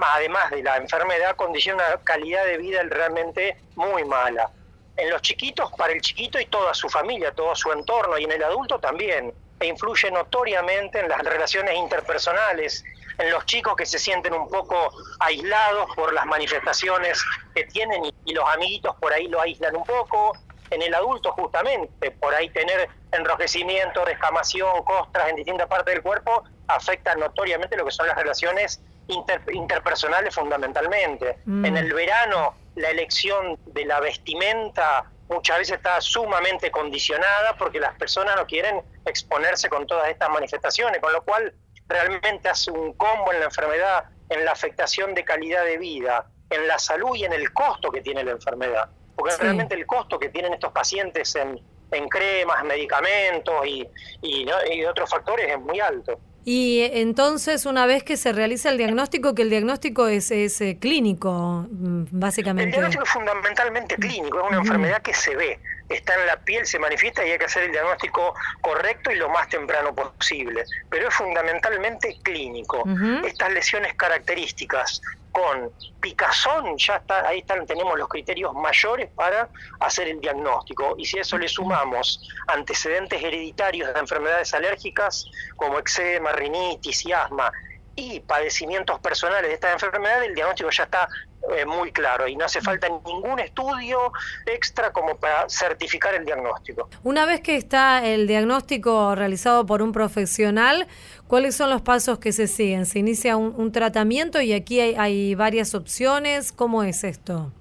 además 0.00 0.50
de 0.50 0.62
la 0.62 0.76
enfermedad, 0.76 1.36
condiciona 1.36 1.86
una 1.88 2.04
calidad 2.04 2.44
de 2.44 2.58
vida 2.58 2.82
realmente 2.84 3.56
muy 3.74 4.04
mala. 4.04 4.50
En 4.96 5.10
los 5.10 5.22
chiquitos, 5.22 5.72
para 5.72 5.92
el 5.92 6.00
chiquito 6.00 6.38
y 6.38 6.46
toda 6.46 6.74
su 6.74 6.88
familia, 6.88 7.32
todo 7.32 7.54
su 7.54 7.72
entorno, 7.72 8.18
y 8.18 8.24
en 8.24 8.32
el 8.32 8.42
adulto 8.42 8.78
también. 8.78 9.32
E 9.60 9.66
influye 9.66 10.10
notoriamente 10.10 11.00
en 11.00 11.08
las 11.08 11.20
relaciones 11.20 11.76
interpersonales, 11.76 12.84
en 13.18 13.30
los 13.30 13.46
chicos 13.46 13.76
que 13.76 13.86
se 13.86 13.98
sienten 13.98 14.34
un 14.34 14.48
poco 14.48 14.92
aislados 15.20 15.94
por 15.94 16.12
las 16.12 16.26
manifestaciones 16.26 17.22
que 17.54 17.64
tienen 17.64 18.04
y, 18.24 18.32
los 18.32 18.48
amiguitos 18.48 18.96
por 18.96 19.12
ahí 19.12 19.28
lo 19.28 19.40
aíslan 19.40 19.76
un 19.76 19.84
poco. 19.84 20.32
En 20.70 20.80
el 20.80 20.94
adulto 20.94 21.32
justamente, 21.32 22.10
por 22.12 22.34
ahí 22.34 22.48
tener 22.48 22.88
enrojecimiento, 23.12 24.04
descamación, 24.06 24.82
costras 24.84 25.28
en 25.28 25.36
distintas 25.36 25.68
partes 25.68 25.94
del 25.94 26.02
cuerpo, 26.02 26.44
afecta 26.66 27.14
notoriamente 27.14 27.76
lo 27.76 27.84
que 27.84 27.90
son 27.90 28.06
las 28.06 28.16
relaciones 28.16 28.80
interpersonales 29.08 30.34
fundamentalmente. 30.34 31.38
Mm. 31.44 31.64
En 31.64 31.76
el 31.76 31.92
verano 31.92 32.54
la 32.74 32.90
elección 32.90 33.58
de 33.66 33.84
la 33.84 34.00
vestimenta 34.00 35.10
muchas 35.28 35.58
veces 35.58 35.76
está 35.76 36.00
sumamente 36.00 36.70
condicionada 36.70 37.56
porque 37.58 37.80
las 37.80 37.94
personas 37.96 38.36
no 38.36 38.46
quieren 38.46 38.82
exponerse 39.06 39.68
con 39.68 39.86
todas 39.86 40.08
estas 40.08 40.30
manifestaciones, 40.30 41.00
con 41.00 41.12
lo 41.12 41.22
cual 41.22 41.54
realmente 41.88 42.48
hace 42.48 42.70
un 42.70 42.92
combo 42.94 43.32
en 43.32 43.40
la 43.40 43.46
enfermedad, 43.46 44.04
en 44.28 44.44
la 44.44 44.52
afectación 44.52 45.14
de 45.14 45.24
calidad 45.24 45.64
de 45.64 45.78
vida, 45.78 46.26
en 46.50 46.66
la 46.66 46.78
salud 46.78 47.16
y 47.16 47.24
en 47.24 47.32
el 47.32 47.52
costo 47.52 47.90
que 47.90 48.00
tiene 48.00 48.24
la 48.24 48.32
enfermedad. 48.32 48.88
Porque 49.16 49.36
realmente 49.36 49.74
el 49.74 49.86
costo 49.86 50.18
que 50.18 50.28
tienen 50.30 50.54
estos 50.54 50.72
pacientes 50.72 51.34
en, 51.34 51.60
en 51.90 52.08
cremas, 52.08 52.64
medicamentos 52.64 53.66
y, 53.66 53.86
y, 54.22 54.46
y 54.70 54.84
otros 54.84 55.10
factores 55.10 55.50
es 55.50 55.58
muy 55.58 55.80
alto. 55.80 56.18
Y 56.44 56.80
entonces, 56.92 57.66
una 57.66 57.86
vez 57.86 58.02
que 58.02 58.16
se 58.16 58.32
realiza 58.32 58.70
el 58.70 58.78
diagnóstico, 58.78 59.34
que 59.34 59.42
el 59.42 59.50
diagnóstico 59.50 60.08
es, 60.08 60.30
es 60.32 60.60
eh, 60.60 60.76
clínico, 60.80 61.68
mm, 61.70 62.04
básicamente. 62.10 62.64
El 62.64 62.72
diagnóstico 62.72 63.04
es 63.04 63.10
fundamentalmente 63.10 63.94
clínico, 63.96 64.40
es 64.40 64.48
una 64.48 64.58
enfermedad 64.58 65.02
que 65.02 65.14
se 65.14 65.36
ve, 65.36 65.58
está 65.88 66.14
en 66.14 66.26
la 66.26 66.36
piel, 66.36 66.66
se 66.66 66.78
manifiesta 66.78 67.26
y 67.26 67.30
hay 67.30 67.38
que 67.38 67.44
hacer 67.44 67.64
el 67.64 67.72
diagnóstico 67.72 68.34
correcto 68.60 69.10
y 69.10 69.16
lo 69.16 69.28
más 69.28 69.48
temprano 69.48 69.94
posible. 69.94 70.64
Pero 70.90 71.08
es 71.08 71.14
fundamentalmente 71.14 72.16
clínico. 72.22 72.84
Estas 73.24 73.52
lesiones 73.52 73.94
características 73.94 75.00
con 75.32 75.72
picazón, 76.00 76.76
ya 76.76 76.96
está, 76.96 77.26
ahí 77.26 77.38
están, 77.38 77.66
tenemos 77.66 77.98
los 77.98 78.08
criterios 78.08 78.52
mayores 78.52 79.08
para 79.14 79.48
hacer 79.80 80.08
el 80.08 80.20
diagnóstico. 80.20 80.94
Y 80.98 81.06
si 81.06 81.18
a 81.18 81.22
eso 81.22 81.38
le 81.38 81.48
sumamos 81.48 82.28
antecedentes 82.48 83.22
hereditarios 83.22 83.92
de 83.94 84.00
enfermedades 84.00 84.52
alérgicas 84.52 85.24
como 85.56 85.78
eczema, 85.78 86.32
rinitis 86.32 87.06
y 87.06 87.12
asma, 87.12 87.50
y 87.94 88.20
padecimientos 88.20 88.98
personales 89.00 89.48
de 89.48 89.54
esta 89.54 89.72
enfermedad, 89.72 90.24
el 90.24 90.34
diagnóstico 90.34 90.70
ya 90.70 90.84
está 90.84 91.08
eh, 91.50 91.64
muy 91.66 91.90
claro 91.90 92.28
y 92.28 92.36
no 92.36 92.44
hace 92.44 92.60
falta 92.60 92.88
ningún 92.88 93.40
estudio 93.40 94.12
extra 94.46 94.92
como 94.92 95.16
para 95.16 95.48
certificar 95.48 96.14
el 96.14 96.24
diagnóstico. 96.24 96.88
Una 97.02 97.26
vez 97.26 97.40
que 97.40 97.56
está 97.56 98.06
el 98.06 98.28
diagnóstico 98.28 99.14
realizado 99.16 99.66
por 99.66 99.82
un 99.82 99.90
profesional, 99.92 100.86
¿cuáles 101.26 101.56
son 101.56 101.68
los 101.68 101.82
pasos 101.82 102.20
que 102.20 102.32
se 102.32 102.46
siguen? 102.46 102.86
¿Se 102.86 103.00
inicia 103.00 103.36
un, 103.36 103.72
tratamiento 103.72 104.40
y 104.40 104.52
aquí 104.52 104.80
hay, 104.80 105.34
varias 105.34 105.74
opciones? 105.74 106.52
¿Cómo 106.52 106.82
es 106.84 107.04
esto? 107.04 107.52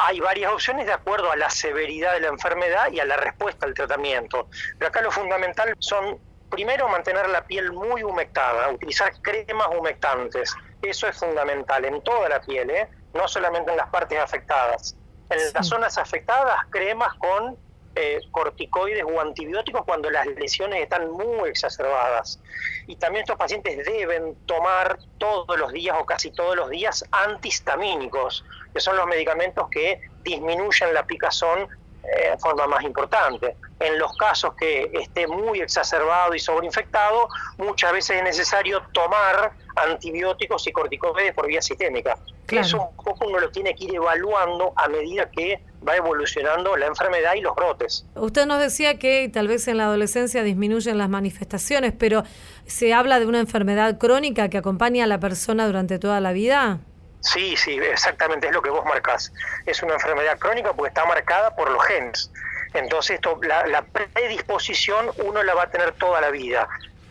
hay 0.00 0.20
varias 0.20 0.52
opciones 0.52 0.86
de 0.86 0.92
acuerdo 0.92 1.28
a 1.32 1.34
la 1.34 1.50
severidad 1.50 2.12
de 2.12 2.20
la 2.20 2.28
enfermedad 2.28 2.92
y 2.92 3.00
a 3.00 3.04
la 3.04 3.16
respuesta 3.16 3.66
al 3.66 3.74
tratamiento. 3.74 4.48
Pero 4.78 4.88
acá 4.90 5.02
lo 5.02 5.10
fundamental 5.10 5.74
son 5.80 6.20
Primero, 6.50 6.88
mantener 6.88 7.28
la 7.28 7.44
piel 7.44 7.72
muy 7.72 8.02
humectada, 8.02 8.70
utilizar 8.70 9.12
cremas 9.20 9.68
humectantes. 9.78 10.54
Eso 10.82 11.06
es 11.06 11.18
fundamental 11.18 11.84
en 11.84 12.02
toda 12.02 12.28
la 12.28 12.40
piel, 12.40 12.70
¿eh? 12.70 12.88
no 13.14 13.28
solamente 13.28 13.70
en 13.70 13.76
las 13.76 13.88
partes 13.90 14.18
afectadas. 14.18 14.96
En 15.30 15.38
las 15.52 15.66
zonas 15.66 15.98
afectadas, 15.98 16.58
cremas 16.70 17.14
con 17.14 17.56
eh, 17.94 18.20
corticoides 18.30 19.02
o 19.02 19.20
antibióticos 19.20 19.84
cuando 19.84 20.08
las 20.08 20.26
lesiones 20.26 20.82
están 20.82 21.10
muy 21.10 21.50
exacerbadas. 21.50 22.40
Y 22.86 22.96
también 22.96 23.24
estos 23.24 23.36
pacientes 23.36 23.84
deben 23.84 24.36
tomar 24.46 24.98
todos 25.18 25.58
los 25.58 25.72
días 25.72 25.96
o 26.00 26.06
casi 26.06 26.30
todos 26.30 26.54
los 26.54 26.70
días 26.70 27.04
antihistamínicos, 27.10 28.44
que 28.72 28.80
son 28.80 28.96
los 28.96 29.06
medicamentos 29.06 29.68
que 29.70 30.00
disminuyen 30.22 30.94
la 30.94 31.06
picazón 31.06 31.68
eh, 32.04 32.30
de 32.30 32.38
forma 32.38 32.66
más 32.66 32.82
importante. 32.84 33.56
En 33.80 33.98
los 33.98 34.16
casos 34.16 34.54
que 34.54 34.90
esté 34.94 35.26
muy 35.26 35.60
exacerbado 35.60 36.34
y 36.34 36.38
sobreinfectado, 36.38 37.28
muchas 37.58 37.92
veces 37.92 38.16
es 38.16 38.22
necesario 38.22 38.82
tomar 38.92 39.52
antibióticos 39.76 40.66
y 40.66 40.72
corticoides 40.72 41.34
por 41.34 41.46
vía 41.46 41.62
sistémica. 41.62 42.18
Eso 42.48 42.90
un 42.96 43.04
poco 43.04 43.26
uno 43.26 43.38
lo 43.38 43.50
tiene 43.50 43.74
que 43.74 43.84
ir 43.84 43.94
evaluando 43.94 44.72
a 44.74 44.88
medida 44.88 45.30
que 45.30 45.60
va 45.86 45.96
evolucionando 45.96 46.76
la 46.76 46.86
enfermedad 46.86 47.34
y 47.36 47.40
los 47.40 47.54
brotes. 47.54 48.06
Usted 48.14 48.46
nos 48.46 48.58
decía 48.58 48.98
que 48.98 49.28
tal 49.32 49.48
vez 49.48 49.68
en 49.68 49.76
la 49.76 49.84
adolescencia 49.84 50.42
disminuyen 50.42 50.98
las 50.98 51.08
manifestaciones, 51.08 51.92
pero 51.96 52.24
¿se 52.66 52.94
habla 52.94 53.20
de 53.20 53.26
una 53.26 53.38
enfermedad 53.38 53.98
crónica 53.98 54.48
que 54.48 54.58
acompaña 54.58 55.04
a 55.04 55.06
la 55.06 55.20
persona 55.20 55.66
durante 55.66 55.98
toda 55.98 56.20
la 56.20 56.32
vida? 56.32 56.80
Sí, 57.20 57.56
sí, 57.56 57.78
exactamente, 57.78 58.46
es 58.46 58.52
lo 58.52 58.62
que 58.62 58.70
vos 58.70 58.84
marcás. 58.84 59.32
Es 59.66 59.82
una 59.82 59.94
enfermedad 59.94 60.38
crónica 60.38 60.72
porque 60.72 60.88
está 60.88 61.04
marcada 61.04 61.54
por 61.54 61.70
los 61.70 61.84
genes. 61.84 62.30
Entonces, 62.74 63.16
esto, 63.16 63.38
la, 63.42 63.82
predisposición 63.82 65.10
uno 65.24 65.42
la 65.42 65.54
va 65.54 65.64
a 65.64 65.70
tener 65.70 65.92
toda 65.92 66.20
la 66.20 66.30
vida. 66.30 66.68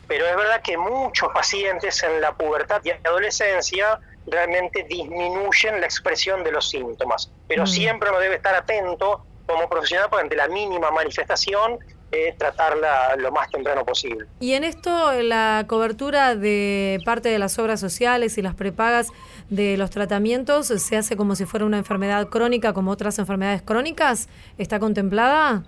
Pero 0.07 0.25
es 0.25 0.35
verdad 0.35 0.61
que 0.61 0.77
muchos 0.77 1.29
pacientes 1.33 2.01
en 2.03 2.21
la 2.21 2.33
pubertad 2.33 2.81
y 2.85 2.91
adolescencia 2.91 3.99
realmente 4.27 4.83
disminuyen 4.83 5.81
la 5.81 5.85
expresión 5.85 6.43
de 6.43 6.51
los 6.51 6.69
síntomas. 6.69 7.29
Pero 7.47 7.63
mm. 7.63 7.67
siempre 7.67 8.09
uno 8.09 8.19
debe 8.19 8.35
estar 8.35 8.55
atento 8.55 9.25
como 9.45 9.67
profesional 9.67 10.07
porque 10.09 10.23
ante 10.23 10.35
la 10.35 10.47
mínima 10.47 10.91
manifestación 10.91 11.79
es 12.11 12.37
tratarla 12.37 13.15
lo 13.17 13.31
más 13.31 13.49
temprano 13.49 13.83
posible. 13.85 14.27
Y 14.39 14.53
en 14.53 14.63
esto, 14.63 15.11
la 15.21 15.65
cobertura 15.67 16.35
de 16.35 16.99
parte 17.03 17.29
de 17.29 17.39
las 17.39 17.59
obras 17.59 17.79
sociales 17.79 18.37
y 18.37 18.41
las 18.41 18.55
prepagas 18.55 19.09
de 19.49 19.77
los 19.77 19.89
tratamientos 19.89 20.67
se 20.67 20.97
hace 20.97 21.15
como 21.15 21.35
si 21.35 21.45
fuera 21.45 21.65
una 21.65 21.77
enfermedad 21.77 22.27
crónica, 22.27 22.73
como 22.73 22.91
otras 22.91 23.17
enfermedades 23.19 23.61
crónicas, 23.61 24.27
¿está 24.57 24.79
contemplada? 24.79 25.63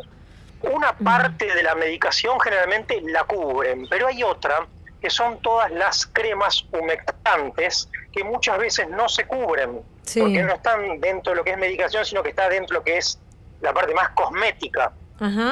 Una 0.61 0.97
parte 0.97 1.53
de 1.53 1.63
la 1.63 1.75
medicación 1.75 2.39
generalmente 2.39 3.01
la 3.01 3.23
cubren, 3.23 3.87
pero 3.89 4.07
hay 4.07 4.23
otra 4.23 4.67
que 5.01 5.09
son 5.09 5.41
todas 5.41 5.71
las 5.71 6.05
cremas 6.07 6.65
humectantes 6.73 7.89
que 8.11 8.23
muchas 8.23 8.57
veces 8.59 8.89
no 8.89 9.07
se 9.07 9.25
cubren, 9.25 9.81
porque 10.03 10.43
no 10.43 10.53
están 10.53 10.99
dentro 10.99 11.31
de 11.31 11.37
lo 11.37 11.43
que 11.45 11.51
es 11.51 11.57
medicación, 11.57 12.03
sino 12.03 12.21
que 12.21 12.29
está 12.29 12.49
dentro 12.49 12.75
de 12.75 12.79
lo 12.79 12.83
que 12.83 12.97
es 12.97 13.17
la 13.61 13.73
parte 13.73 13.93
más 13.93 14.09
cosmética. 14.09 14.91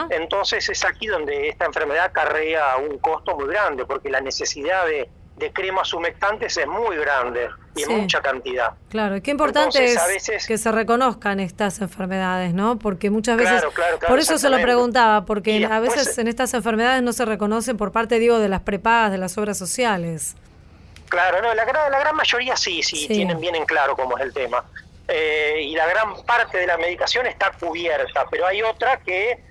Entonces 0.10 0.68
es 0.70 0.86
aquí 0.86 1.08
donde 1.08 1.50
esta 1.50 1.66
enfermedad 1.66 2.06
acarrea 2.06 2.78
un 2.78 2.98
costo 3.00 3.36
muy 3.36 3.48
grande, 3.48 3.86
porque 3.86 4.10
la 4.10 4.22
necesidad 4.22 4.86
de, 4.86 5.10
cremas 5.54 5.94
humectantes 5.94 6.58
es 6.58 6.68
muy 6.68 6.98
grande 6.98 7.50
y 7.76 7.84
en 7.84 8.02
mucha 8.02 8.22
cantidad. 8.22 8.72
Claro, 8.90 9.18
y 9.18 9.22
qué 9.22 9.32
importante 9.32 9.84
es 9.86 10.48
que 10.48 10.58
se 10.58 10.72
reconozcan 10.72 11.40
estas 11.40 11.80
enfermedades, 11.82 12.54
¿no? 12.54 12.80
Porque 12.80 13.10
muchas 13.10 13.38
veces, 13.38 13.64
por 14.08 14.20
eso 14.20 14.38
se 14.38 14.50
lo 14.50 14.60
preguntaba, 14.62 15.26
porque 15.26 15.66
a 15.66 15.80
veces 15.80 16.18
en 16.18 16.28
estas 16.28 16.54
enfermedades 16.54 17.04
no 17.04 17.14
se 17.14 17.26
reconocen 17.26 17.78
por 17.78 17.92
parte, 17.92 18.20
digo, 18.20 18.40
de 18.40 18.50
las 18.50 18.62
prepagas, 18.62 19.12
de 19.12 19.18
las 19.18 19.38
obras 19.38 19.58
sociales. 19.58 20.36
Claro, 21.10 21.42
no, 21.42 21.54
la, 21.54 21.66
la 21.66 22.00
gran 22.00 22.16
mayoría 22.16 22.56
sí, 22.58 22.84
sí, 22.84 23.08
tienen 23.08 23.40
bien 23.40 23.56
en 23.56 23.66
claro 23.66 23.96
cómo 23.96 24.18
es 24.18 24.24
el 24.24 24.34
tema. 24.34 24.66
Eh, 25.08 25.62
y 25.62 25.76
la 25.76 25.88
gran 25.88 26.22
parte 26.26 26.58
de 26.58 26.68
la 26.68 26.78
medicación 26.78 27.28
está 27.28 27.52
cubierta, 27.52 28.26
pero 28.30 28.46
hay 28.46 28.62
otra 28.62 29.00
que 29.00 29.42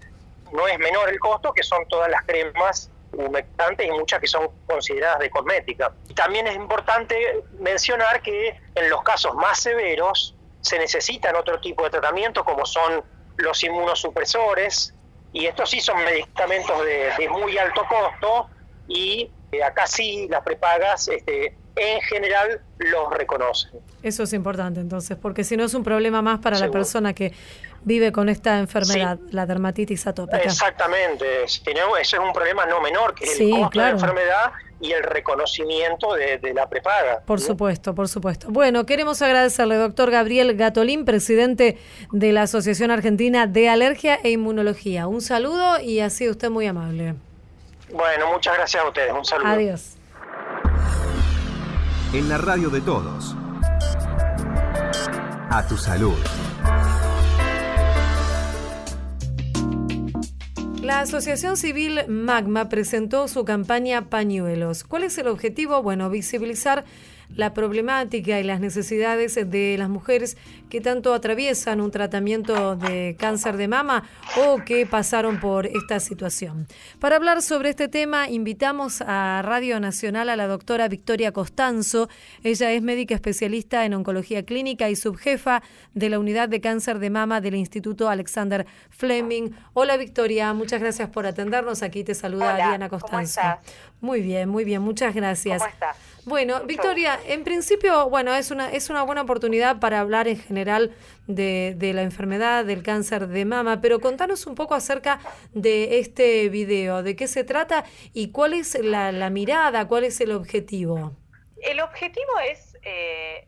no 0.52 0.68
es 0.68 0.78
menor 0.78 1.08
el 1.08 1.18
costo, 1.18 1.52
que 1.52 1.62
son 1.62 1.86
todas 1.88 2.10
las 2.10 2.22
cremas 2.24 2.90
humectantes 3.16 3.86
y 3.86 3.90
muchas 3.90 4.20
que 4.20 4.26
son 4.26 4.48
consideradas 4.66 5.20
de 5.20 5.30
cosmética. 5.30 5.92
También 6.14 6.46
es 6.46 6.56
importante 6.56 7.44
mencionar 7.58 8.22
que 8.22 8.58
en 8.74 8.90
los 8.90 9.02
casos 9.02 9.34
más 9.34 9.60
severos 9.60 10.34
se 10.60 10.78
necesitan 10.78 11.36
otro 11.36 11.60
tipo 11.60 11.84
de 11.84 11.90
tratamiento 11.90 12.44
como 12.44 12.66
son 12.66 13.02
los 13.36 13.62
inmunosupresores 13.62 14.94
y 15.32 15.46
estos 15.46 15.70
sí 15.70 15.80
son 15.80 16.02
medicamentos 16.04 16.84
de, 16.84 17.28
muy 17.28 17.58
alto 17.58 17.82
costo 17.88 18.48
y 18.88 19.30
eh, 19.52 19.62
acá 19.62 19.86
sí 19.86 20.26
las 20.30 20.42
prepagas 20.42 21.08
este, 21.08 21.56
en 21.76 22.00
general 22.02 22.62
los 22.78 23.12
reconocen. 23.12 23.72
Eso 24.02 24.22
es 24.22 24.32
importante 24.32 24.80
entonces, 24.80 25.16
porque 25.20 25.44
si 25.44 25.56
no 25.56 25.64
es 25.64 25.74
un 25.74 25.84
problema 25.84 26.22
más 26.22 26.40
para 26.40 26.58
la 26.58 26.70
persona 26.70 27.12
que 27.12 27.32
vive 27.86 28.10
con 28.10 28.28
esta 28.28 28.58
enfermedad, 28.58 29.18
la 29.30 29.46
dermatitis 29.46 30.08
atópica. 30.08 30.38
Exactamente, 30.38 31.44
eso 31.44 31.62
es 32.00 32.12
un 32.14 32.32
problema 32.32 32.66
no 32.66 32.80
menor, 32.80 33.14
que 33.14 33.24
es 33.24 33.40
el 33.40 33.50
costo 33.50 33.78
de 33.78 33.84
la 33.84 33.90
enfermedad 33.90 34.52
y 34.80 34.90
el 34.90 35.04
reconocimiento 35.04 36.14
de, 36.14 36.52
la 36.52 36.68
prepaga. 36.68 37.20
Por 37.24 37.40
supuesto, 37.40 37.94
por 37.94 38.08
supuesto. 38.08 38.48
Bueno, 38.50 38.84
queremos 38.86 39.22
agradecerle, 39.22 39.76
doctor 39.76 40.10
Gabriel 40.10 40.56
Gatolín, 40.56 41.04
presidente 41.04 41.78
de 42.10 42.32
la 42.32 42.42
Asociación 42.42 42.90
Argentina 42.90 43.46
de 43.46 43.68
Alergia 43.68 44.18
e 44.22 44.30
Inmunología. 44.30 45.06
Un 45.06 45.20
saludo 45.20 45.80
y 45.80 46.00
ha 46.00 46.10
sido 46.10 46.32
usted 46.32 46.50
muy 46.50 46.66
amable. 46.66 47.14
Bueno, 47.92 48.32
muchas 48.32 48.56
gracias 48.56 48.82
a 48.82 48.88
ustedes. 48.88 49.12
Un 49.12 49.24
saludo. 49.24 49.48
Adiós. 49.48 49.96
En 52.12 52.28
la 52.28 52.38
radio 52.38 52.68
de 52.68 52.80
todos. 52.80 53.36
A 55.50 55.64
tu 55.68 55.76
salud. 55.76 56.16
La 60.86 61.00
Asociación 61.00 61.56
Civil 61.56 62.06
Magma 62.06 62.68
presentó 62.68 63.26
su 63.26 63.44
campaña 63.44 64.08
Pañuelos. 64.08 64.84
¿Cuál 64.84 65.02
es 65.02 65.18
el 65.18 65.26
objetivo? 65.26 65.82
Bueno, 65.82 66.08
visibilizar 66.10 66.84
la 67.34 67.54
problemática 67.54 68.40
y 68.40 68.44
las 68.44 68.60
necesidades 68.60 69.34
de 69.34 69.76
las 69.78 69.88
mujeres 69.88 70.36
que 70.68 70.80
tanto 70.80 71.14
atraviesan 71.14 71.80
un 71.80 71.90
tratamiento 71.90 72.76
de 72.76 73.16
cáncer 73.18 73.56
de 73.56 73.68
mama 73.68 74.04
o 74.36 74.64
que 74.64 74.86
pasaron 74.86 75.38
por 75.38 75.66
esta 75.66 76.00
situación. 76.00 76.66
Para 76.98 77.16
hablar 77.16 77.42
sobre 77.42 77.70
este 77.70 77.88
tema, 77.88 78.28
invitamos 78.28 79.02
a 79.02 79.42
Radio 79.42 79.78
Nacional 79.80 80.28
a 80.28 80.36
la 80.36 80.46
doctora 80.46 80.88
Victoria 80.88 81.32
Costanzo. 81.32 82.08
Ella 82.42 82.72
es 82.72 82.82
médica 82.82 83.14
especialista 83.14 83.84
en 83.84 83.94
oncología 83.94 84.44
clínica 84.44 84.90
y 84.90 84.96
subjefa 84.96 85.62
de 85.94 86.10
la 86.10 86.18
unidad 86.18 86.48
de 86.48 86.60
cáncer 86.60 86.98
de 86.98 87.10
mama 87.10 87.40
del 87.40 87.54
Instituto 87.54 88.08
Alexander 88.08 88.66
Fleming. 88.90 89.50
Hola 89.72 89.96
Victoria, 89.96 90.52
muchas 90.52 90.80
gracias 90.80 91.08
por 91.10 91.26
atendernos. 91.26 91.82
Aquí 91.82 92.02
te 92.04 92.14
saluda 92.14 92.56
Diana 92.56 92.88
Costanzo. 92.88 93.40
Muy 94.00 94.20
bien, 94.20 94.48
muy 94.48 94.64
bien, 94.64 94.82
muchas 94.82 95.14
gracias. 95.14 95.62
¿Cómo 95.62 95.72
estás? 95.72 96.15
Bueno, 96.26 96.64
Victoria, 96.64 97.20
en 97.24 97.44
principio, 97.44 98.10
bueno, 98.10 98.34
es 98.34 98.50
una, 98.50 98.72
es 98.72 98.90
una 98.90 99.04
buena 99.04 99.22
oportunidad 99.22 99.78
para 99.78 100.00
hablar 100.00 100.26
en 100.26 100.36
general 100.36 100.92
de, 101.28 101.74
de, 101.76 101.92
la 101.92 102.02
enfermedad 102.02 102.64
del 102.64 102.82
cáncer 102.82 103.28
de 103.28 103.44
mama, 103.44 103.80
pero 103.80 104.00
contanos 104.00 104.44
un 104.48 104.56
poco 104.56 104.74
acerca 104.74 105.20
de 105.52 106.00
este 106.00 106.48
video, 106.48 107.04
de 107.04 107.14
qué 107.14 107.28
se 107.28 107.44
trata 107.44 107.84
y 108.12 108.32
cuál 108.32 108.54
es 108.54 108.74
la, 108.74 109.12
la 109.12 109.30
mirada, 109.30 109.86
cuál 109.86 110.02
es 110.02 110.20
el 110.20 110.32
objetivo. 110.32 111.16
El 111.62 111.78
objetivo 111.78 112.40
es 112.50 112.76
eh, 112.82 113.46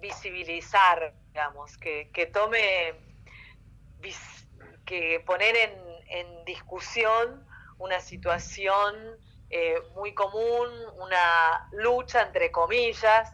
visibilizar, 0.00 1.12
digamos, 1.34 1.76
que, 1.76 2.08
que 2.14 2.24
tome, 2.24 2.94
que 4.86 5.22
poner 5.26 5.54
en, 5.54 5.72
en 6.08 6.44
discusión 6.46 7.46
una 7.76 8.00
situación 8.00 8.94
eh, 9.56 9.80
muy 9.94 10.12
común, 10.14 10.68
una 10.96 11.68
lucha 11.70 12.22
entre 12.22 12.50
comillas, 12.50 13.32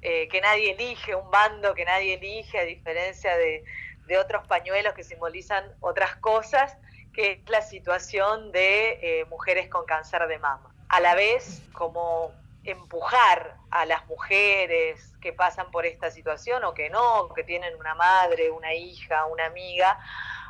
eh, 0.00 0.26
que 0.26 0.40
nadie 0.40 0.72
elige, 0.72 1.14
un 1.14 1.30
bando 1.30 1.72
que 1.72 1.84
nadie 1.84 2.14
elige, 2.14 2.58
a 2.58 2.64
diferencia 2.64 3.36
de, 3.36 3.62
otros 4.20 4.44
pañuelos 4.46 4.92
que 4.92 5.04
simbolizan 5.04 5.64
otras 5.80 6.16
cosas, 6.16 6.76
que 7.14 7.30
es 7.30 7.48
la 7.48 7.62
situación 7.62 8.50
de 8.50 8.98
eh, 9.00 9.24
mujeres 9.26 9.68
con 9.68 9.86
cáncer 9.86 10.26
de 10.26 10.38
mama. 10.38 10.74
A 10.88 11.00
la 11.00 11.14
vez, 11.14 11.62
como 11.72 12.32
empujar 12.64 13.56
a 13.70 13.86
las 13.86 14.04
mujeres 14.08 15.14
que 15.20 15.32
pasan 15.32 15.70
por 15.70 15.86
esta 15.86 16.10
situación 16.10 16.64
o 16.64 16.74
que 16.74 16.90
no, 16.90 17.32
que 17.34 17.44
tienen 17.44 17.74
una 17.76 17.94
madre, 17.94 18.50
una 18.50 18.74
hija, 18.74 19.26
una 19.26 19.46
amiga, 19.46 19.98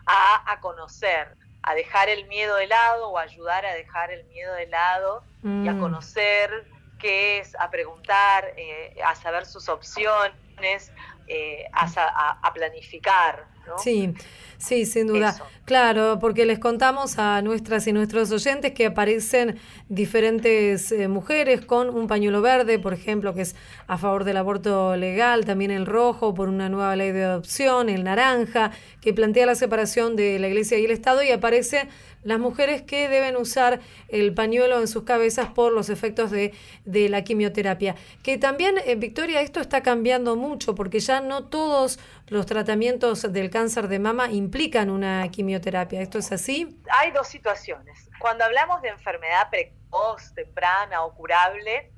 a, 0.06 0.58
conocer, 0.60 1.36
a 1.62 1.74
dejar 1.74 2.08
el 2.08 2.26
miedo 2.26 2.56
de 2.56 2.66
lado 2.66 3.08
o 3.08 3.18
ayudar 3.18 3.64
a 3.64 3.74
dejar 3.74 4.10
el 4.10 4.24
miedo 4.26 4.54
de 4.54 4.66
lado 4.66 5.24
y 5.42 5.68
a 5.68 5.72
mm. 5.72 5.80
conocer 5.80 6.66
qué 6.98 7.40
es, 7.40 7.56
a 7.58 7.70
preguntar, 7.70 8.52
eh, 8.56 8.94
a 9.04 9.14
saber 9.14 9.44
sus 9.44 9.68
opciones, 9.68 10.92
eh, 11.32 11.64
a, 11.72 12.52
planificar. 12.52 13.46
¿no? 13.66 13.78
Sí, 13.78 14.12
sí, 14.58 14.84
sin 14.84 15.06
duda. 15.06 15.34
Claro, 15.64 16.18
porque 16.20 16.44
les 16.44 16.58
contamos 16.58 17.18
a 17.18 17.40
nuestras 17.40 17.86
y 17.86 17.92
nuestros 17.92 18.30
oyentes 18.32 18.72
que 18.72 18.86
aparecen 18.86 19.58
diferentes 19.88 20.90
eh, 20.92 21.08
mujeres 21.08 21.64
con 21.64 21.88
un 21.88 22.08
pañuelo 22.08 22.42
verde, 22.42 22.78
por 22.78 22.92
ejemplo, 22.92 23.32
que 23.32 23.42
es 23.42 23.56
a 23.86 23.96
favor 23.96 24.24
del 24.24 24.36
aborto 24.36 24.96
legal, 24.96 25.44
también 25.44 25.70
el 25.70 25.86
rojo 25.86 26.34
por 26.34 26.48
una 26.48 26.68
nueva 26.68 26.96
ley 26.96 27.12
de 27.12 27.24
adopción, 27.24 27.88
el 27.88 28.04
naranja, 28.04 28.72
que 29.00 29.14
plantea 29.14 29.46
la 29.46 29.54
separación 29.54 30.16
de 30.16 30.38
la 30.38 30.48
Iglesia 30.48 30.78
y 30.78 30.84
el 30.84 30.90
Estado, 30.90 31.22
y 31.22 31.30
aparece 31.30 31.88
las 32.22 32.38
mujeres 32.38 32.82
que 32.82 33.08
deben 33.08 33.36
usar 33.36 33.80
el 34.08 34.34
pañuelo 34.34 34.80
en 34.80 34.88
sus 34.88 35.04
cabezas 35.04 35.48
por 35.48 35.72
los 35.72 35.88
efectos 35.88 36.30
de, 36.30 36.54
de 36.84 37.08
la 37.08 37.22
quimioterapia. 37.24 37.96
Que 38.22 38.38
también, 38.38 38.76
eh, 38.84 38.94
Victoria, 38.94 39.40
esto 39.40 39.60
está 39.60 39.82
cambiando 39.82 40.36
mucho 40.36 40.74
porque 40.74 41.00
ya 41.00 41.20
no 41.20 41.44
todos 41.44 41.98
los 42.28 42.46
tratamientos 42.46 43.32
del 43.32 43.50
cáncer 43.50 43.88
de 43.88 43.98
mama 43.98 44.30
implican 44.30 44.90
una 44.90 45.28
quimioterapia. 45.30 46.00
¿Esto 46.00 46.18
es 46.18 46.32
así? 46.32 46.78
Hay 46.90 47.10
dos 47.10 47.28
situaciones. 47.28 48.08
Cuando 48.18 48.44
hablamos 48.44 48.82
de 48.82 48.88
enfermedad 48.88 49.50
precoz, 49.50 50.32
temprana 50.34 51.04
o 51.04 51.14
curable, 51.14 51.90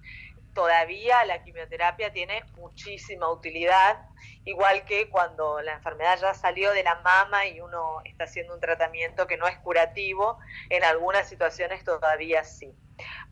todavía 0.55 1.25
la 1.25 1.43
quimioterapia 1.43 2.13
tiene 2.13 2.45
muchísima 2.57 3.31
utilidad, 3.31 3.99
igual 4.45 4.85
que 4.85 5.11
cuando 5.11 5.61
la 5.61 5.75
enfermedad 5.75 6.19
ya 6.21 6.35
salió 6.35 6.73
de 6.73 6.83
la 6.83 6.95
mama 7.01 7.47
y 7.47 7.61
uno 7.61 8.01
está 8.05 8.25
haciendo 8.25 8.55
un 8.55 8.61
tratamiento 8.61 9.27
que 9.27 9.37
no 9.37 9.47
es 9.47 9.59
curativo, 9.59 10.39
en 10.71 10.85
algunas 10.85 11.29
situaciones 11.29 11.85
todavía 11.85 12.45
sí. 12.45 12.73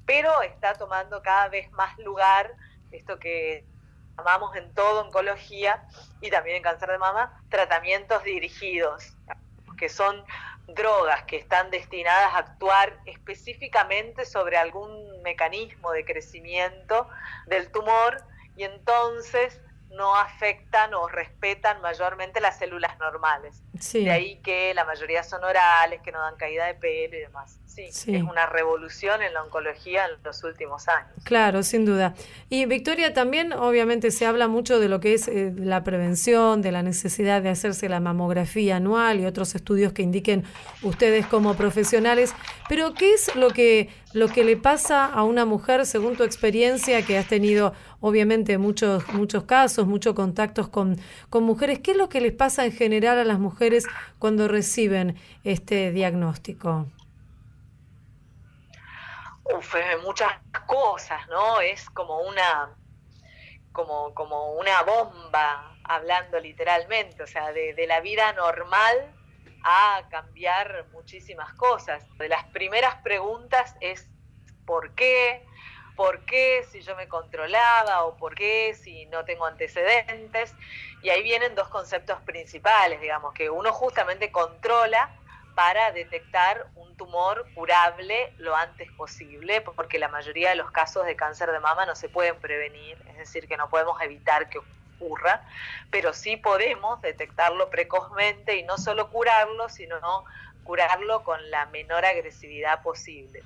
Pero 0.05 0.43
está 0.43 0.75
tomando 0.75 1.23
cada 1.23 1.49
vez 1.49 1.71
más 1.73 1.97
lugar 1.99 2.55
esto 2.91 3.19
que 3.19 3.65
llamamos 4.17 4.55
en 4.57 4.73
todo 4.75 5.03
oncología 5.03 5.85
y 6.21 6.31
también 6.31 6.57
en 6.57 6.63
cáncer 6.63 6.91
de 6.91 6.99
mama, 6.99 7.43
tratamientos 7.49 8.23
dirigidos, 8.25 9.17
que 9.79 9.89
son 9.89 10.25
drogas 10.67 11.25
que 11.25 11.37
están 11.37 11.71
destinadas 11.71 12.35
a 12.35 12.39
actuar 12.39 13.01
específicamente 13.07 14.25
sobre 14.25 14.57
algún 14.57 15.12
mecanismo 15.23 15.93
de 15.93 16.05
crecimiento 16.05 17.09
del 17.47 17.71
tumor 17.71 18.23
y 18.57 18.65
entonces 18.65 19.61
no 19.91 20.17
afectan 20.17 20.95
o 20.95 21.07
respetan 21.09 21.81
mayormente 21.81 22.41
las 22.41 22.59
células 22.59 22.99
normales. 22.99 23.63
De 23.93 24.11
ahí 24.11 24.41
que 24.41 24.73
la 24.75 24.85
mayoría 24.85 25.23
son 25.23 25.45
orales, 25.45 26.01
que 26.03 26.13
no 26.13 26.21
dan 26.21 26.37
caída 26.37 26.67
de 26.67 26.75
pelo 26.75 27.17
y 27.17 27.21
demás. 27.21 27.61
Sí, 27.75 27.85
es 27.85 28.23
una 28.23 28.45
revolución 28.45 29.23
en 29.23 29.33
la 29.33 29.43
oncología 29.43 30.05
en 30.05 30.23
los 30.23 30.45
últimos 30.45 30.89
años. 30.89 31.11
Claro, 31.25 31.63
sin 31.63 31.87
duda. 31.87 32.15
Y 32.51 32.67
Victoria, 32.67 33.15
también 33.15 33.55
obviamente 33.55 34.11
se 34.11 34.27
habla 34.27 34.47
mucho 34.47 34.79
de 34.79 34.91
lo 34.91 35.01
que 35.01 35.15
es 35.15 35.27
eh, 35.27 35.55
la 35.57 35.83
prevención, 35.83 36.61
de 36.61 36.71
la 36.71 36.83
necesidad 36.83 37.41
de 37.41 37.49
hacerse 37.49 37.89
la 37.89 37.99
mamografía 37.99 38.77
anual 38.77 39.21
y 39.21 39.25
otros 39.25 39.55
estudios 39.55 39.95
que 39.95 40.03
indiquen 40.03 40.45
ustedes 40.83 41.27
como 41.27 41.55
profesionales. 41.55 42.35
Pero, 42.69 42.93
¿qué 42.93 43.15
es 43.15 43.35
lo 43.37 43.49
que, 43.49 43.89
lo 44.13 44.29
que 44.29 44.45
le 44.45 44.59
pasa 44.59 45.07
a 45.07 45.23
una 45.23 45.47
mujer, 45.47 45.87
según 45.87 46.15
tu 46.15 46.25
experiencia, 46.25 47.01
que 47.07 47.17
has 47.17 47.27
tenido 47.27 47.73
obviamente 48.01 48.59
muchos, 48.59 49.09
muchos 49.15 49.45
casos, 49.45 49.87
muchos 49.87 50.15
contactos 50.15 50.69
con, 50.69 50.99
con 51.31 51.45
mujeres? 51.45 51.79
¿Qué 51.79 51.93
es 51.93 51.97
lo 51.97 52.11
que 52.11 52.21
les 52.21 52.33
pasa 52.33 52.67
en 52.67 52.73
general 52.73 53.19
a 53.19 53.25
las 53.25 53.39
mujeres 53.39 53.87
cuando 54.19 54.47
reciben 54.47 55.17
este 55.43 55.91
diagnóstico? 55.91 56.87
Muchas 60.03 60.33
cosas, 60.67 61.27
¿no? 61.29 61.61
Es 61.61 61.89
como 61.91 62.21
una, 62.21 62.75
como, 63.73 64.15
como 64.15 64.53
una 64.55 64.83
bomba, 64.83 65.77
hablando 65.85 66.39
literalmente, 66.39 67.23
o 67.23 67.27
sea, 67.27 67.53
de, 67.53 67.75
de 67.75 67.87
la 67.87 68.01
vida 68.01 68.33
normal 68.33 69.15
a 69.65 70.03
cambiar 70.11 70.87
muchísimas 70.93 71.53
cosas. 71.55 72.05
De 72.19 72.29
las 72.29 72.45
primeras 72.47 72.97
preguntas 72.97 73.75
es 73.81 74.09
¿por 74.65 74.95
qué? 74.95 75.45
¿Por 75.97 76.25
qué 76.25 76.65
si 76.71 76.81
yo 76.81 76.97
me 76.97 77.07
controlaba 77.07 78.05
o 78.05 78.17
por 78.17 78.35
qué 78.35 78.75
si 78.75 79.07
no 79.07 79.25
tengo 79.25 79.45
antecedentes? 79.47 80.55
Y 81.03 81.11
ahí 81.11 81.23
vienen 81.23 81.55
dos 81.55 81.69
conceptos 81.69 82.21
principales, 82.23 83.01
digamos, 83.01 83.35
que 83.35 83.51
uno 83.51 83.73
justamente 83.73 84.33
controla 84.33 85.15
para 85.55 85.93
detectar 85.93 86.67
un 86.75 86.97
tumor 86.97 87.47
curable 87.55 88.33
lo 88.39 88.57
antes 88.57 88.91
posible, 88.93 89.61
porque 89.61 89.99
la 89.99 90.09
mayoría 90.09 90.51
de 90.51 90.57
los 90.57 90.71
casos 90.71 91.05
de 91.07 91.17
cáncer 91.17 91.51
de 91.51 91.61
mama 91.61 91.87
no 91.87 91.95
se 91.95 92.09
pueden 92.09 92.39
prevenir, 92.39 92.97
es 93.09 93.17
decir, 93.19 93.49
que 93.49 93.57
no 93.57 93.69
podemos 93.69 94.01
evitar 94.01 94.49
que 94.49 94.59
ocurra, 94.59 95.45
pero 95.91 96.13
sí 96.13 96.37
podemos 96.37 97.01
detectarlo 97.03 97.71
precozmente 97.71 98.57
y 98.57 98.63
no 98.63 98.79
solo 98.79 99.11
curarlo, 99.11 99.69
sino 99.69 99.99
curarlo 100.65 101.25
con 101.25 101.51
la 101.51 101.67
menor 101.67 102.05
agresividad 102.05 102.83
posible. 102.83 103.43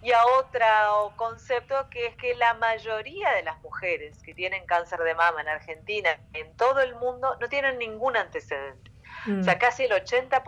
Y 0.00 0.12
a 0.12 0.24
otro 0.38 1.12
concepto 1.16 1.90
que 1.90 2.06
es 2.06 2.16
que 2.16 2.34
la 2.36 2.54
mayoría 2.54 3.32
de 3.32 3.42
las 3.42 3.60
mujeres 3.62 4.22
que 4.22 4.32
tienen 4.32 4.64
cáncer 4.64 5.00
de 5.00 5.14
mama 5.14 5.40
en 5.40 5.48
Argentina, 5.48 6.20
en 6.34 6.56
todo 6.56 6.80
el 6.80 6.94
mundo, 6.94 7.36
no 7.40 7.48
tienen 7.48 7.78
ningún 7.78 8.16
antecedente. 8.16 8.92
O 9.40 9.42
sea, 9.42 9.56
mm. 9.56 9.58
casi 9.58 9.84
el 9.84 9.90
80%, 9.90 10.42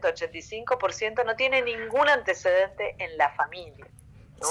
85% 0.00 1.24
no 1.24 1.36
tiene 1.36 1.62
ningún 1.62 2.08
antecedente 2.08 2.96
en 2.98 3.16
la 3.18 3.30
familia. 3.30 3.86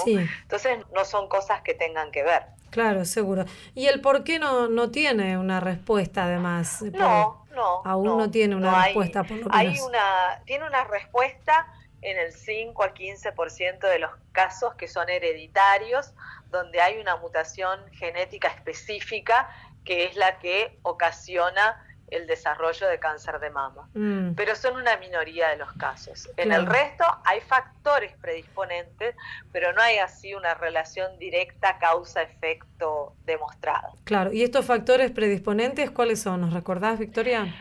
Entonces 0.06 0.78
no 0.92 1.04
son 1.04 1.28
cosas 1.28 1.62
que 1.62 1.74
tengan 1.74 2.10
que 2.10 2.22
ver. 2.22 2.42
Claro, 2.70 3.04
seguro. 3.04 3.44
¿Y 3.74 3.86
el 3.86 4.00
por 4.00 4.24
qué 4.24 4.38
no, 4.38 4.68
no 4.68 4.90
tiene 4.90 5.38
una 5.38 5.60
respuesta 5.60 6.24
además? 6.24 6.82
No, 6.82 7.46
no. 7.54 7.82
Aún 7.84 8.18
no, 8.18 8.30
tiene 8.30 8.56
una 8.56 8.84
respuesta, 8.84 9.22
por 9.22 9.38
lo 9.38 9.46
hay 9.52 9.78
Una, 9.78 10.42
tiene 10.44 10.66
una 10.66 10.82
respuesta 10.84 11.68
en 12.02 12.18
el 12.18 12.32
5 12.32 12.82
al 12.82 12.92
15% 12.92 13.78
de 13.78 13.98
los 14.00 14.10
casos 14.32 14.74
que 14.74 14.88
son 14.88 15.08
hereditarios, 15.08 16.12
donde 16.50 16.80
hay 16.80 16.98
una 16.98 17.16
mutación 17.16 17.80
genética 17.92 18.48
específica 18.48 19.48
que 19.84 20.06
es 20.06 20.16
la 20.16 20.38
que 20.38 20.78
ocasiona 20.82 21.80
el 22.08 22.26
desarrollo 22.26 22.86
de 22.86 22.98
cáncer 22.98 23.40
de 23.40 23.50
mama, 23.50 23.88
mm. 23.94 24.34
pero 24.34 24.54
son 24.54 24.76
una 24.76 24.96
minoría 24.98 25.48
de 25.48 25.56
los 25.56 25.72
casos. 25.74 26.28
En 26.36 26.52
el 26.52 26.66
resto 26.66 27.04
hay 27.24 27.40
factores 27.40 28.12
predisponentes, 28.20 29.16
pero 29.52 29.72
no 29.72 29.80
hay 29.80 29.98
así 29.98 30.34
una 30.34 30.54
relación 30.54 31.18
directa 31.18 31.78
causa-efecto 31.78 33.14
demostrada. 33.24 33.92
Claro, 34.04 34.32
¿y 34.32 34.42
estos 34.42 34.64
factores 34.64 35.10
predisponentes 35.10 35.90
cuáles 35.90 36.20
son? 36.20 36.40
¿Nos 36.40 36.52
recordás, 36.52 36.98
Victoria? 36.98 37.52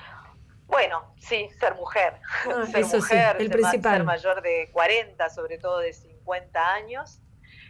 Bueno, 0.68 1.14
sí, 1.20 1.50
ser 1.60 1.76
mujer. 1.76 2.20
Ah, 2.48 2.66
ser 2.72 2.86
mujer, 2.86 3.36
el 3.40 3.50
principal. 3.50 3.98
ser 3.98 4.04
mayor 4.04 4.42
de 4.42 4.70
40, 4.72 5.30
sobre 5.30 5.58
todo 5.58 5.80
de 5.80 5.94
50 5.94 6.74
años, 6.74 7.20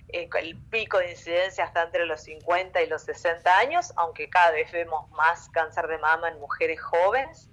eh, 0.09 0.29
el 0.39 0.57
pico 0.69 0.99
de 0.99 1.11
incidencia 1.11 1.65
está 1.65 1.83
entre 1.83 2.05
los 2.05 2.21
50 2.21 2.81
y 2.81 2.87
los 2.87 3.03
60 3.03 3.57
años, 3.57 3.93
aunque 3.95 4.29
cada 4.29 4.51
vez 4.51 4.71
vemos 4.71 5.09
más 5.11 5.49
cáncer 5.49 5.87
de 5.87 5.97
mama 5.97 6.29
en 6.29 6.39
mujeres 6.39 6.81
jóvenes. 6.81 7.49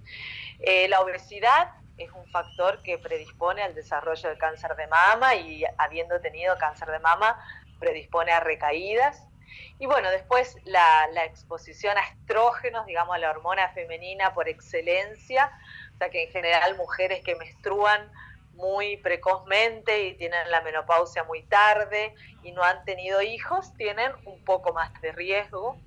Eh, 0.59 0.87
la 0.87 1.01
obesidad 1.01 1.71
es 1.97 2.11
un 2.11 2.25
factor 2.27 2.81
que 2.83 2.97
predispone 2.97 3.63
al 3.63 3.75
desarrollo 3.75 4.29
de 4.29 4.37
cáncer 4.37 4.75
de 4.75 4.87
mama 4.87 5.35
y 5.35 5.63
habiendo 5.77 6.19
tenido 6.21 6.57
cáncer 6.57 6.89
de 6.89 6.99
mama 6.99 7.39
predispone 7.79 8.31
a 8.31 8.39
recaídas. 8.39 9.27
Y 9.79 9.85
bueno, 9.87 10.09
después 10.11 10.55
la, 10.63 11.07
la 11.13 11.25
exposición 11.25 11.97
a 11.97 12.01
estrógenos, 12.01 12.85
digamos, 12.85 13.15
a 13.15 13.19
la 13.19 13.31
hormona 13.31 13.69
femenina 13.69 14.33
por 14.33 14.47
excelencia, 14.47 15.51
o 15.95 15.97
sea 15.97 16.09
que 16.09 16.23
en 16.23 16.31
general 16.31 16.77
mujeres 16.77 17.21
que 17.23 17.35
menstruan 17.35 18.11
muy 18.61 18.97
precozmente 18.97 20.07
y 20.07 20.13
tienen 20.13 20.49
la 20.49 20.61
menopausia 20.61 21.23
muy 21.23 21.43
tarde 21.43 22.13
y 22.43 22.51
no 22.51 22.63
han 22.63 22.85
tenido 22.85 23.21
hijos, 23.21 23.73
tienen 23.75 24.11
un 24.25 24.43
poco 24.45 24.73
más 24.73 24.89
de 25.01 25.11
riesgo. 25.11 25.77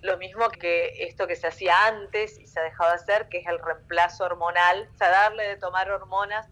Lo 0.00 0.16
mismo 0.16 0.48
que 0.48 1.04
esto 1.04 1.26
que 1.26 1.36
se 1.36 1.48
hacía 1.48 1.74
antes 1.86 2.38
y 2.38 2.46
se 2.46 2.60
ha 2.60 2.62
dejado 2.62 2.90
de 2.90 2.96
hacer, 2.96 3.28
que 3.28 3.38
es 3.38 3.46
el 3.46 3.58
reemplazo 3.58 4.24
hormonal, 4.24 4.88
o 4.94 4.96
sea, 4.96 5.10
darle 5.10 5.46
de 5.46 5.56
tomar 5.56 5.90
hormonas 5.90 6.48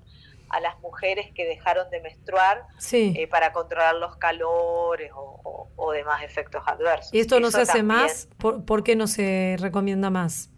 a 0.51 0.61
las 0.61 0.79
mujeres 0.81 1.31
que 1.35 1.47
dejaron 1.47 1.89
de 1.91 2.01
menstruar 2.01 2.67
eh, 2.93 3.27
para 3.29 3.53
controlar 3.53 3.95
los 3.97 4.17
calores 4.17 5.13
o, 5.15 5.93
demás 5.93 6.23
efectos 6.23 6.63
adversos. 6.67 7.15
¿Y 7.15 7.21
esto 7.21 7.41
no 7.41 7.51
se 7.51 7.63
hace 7.63 7.83
más? 7.83 8.29
¿Por 8.39 8.85
qué 8.85 8.95
no 8.95 9.07
se 9.07 9.57
recomienda 9.59 10.11
más? 10.11 10.51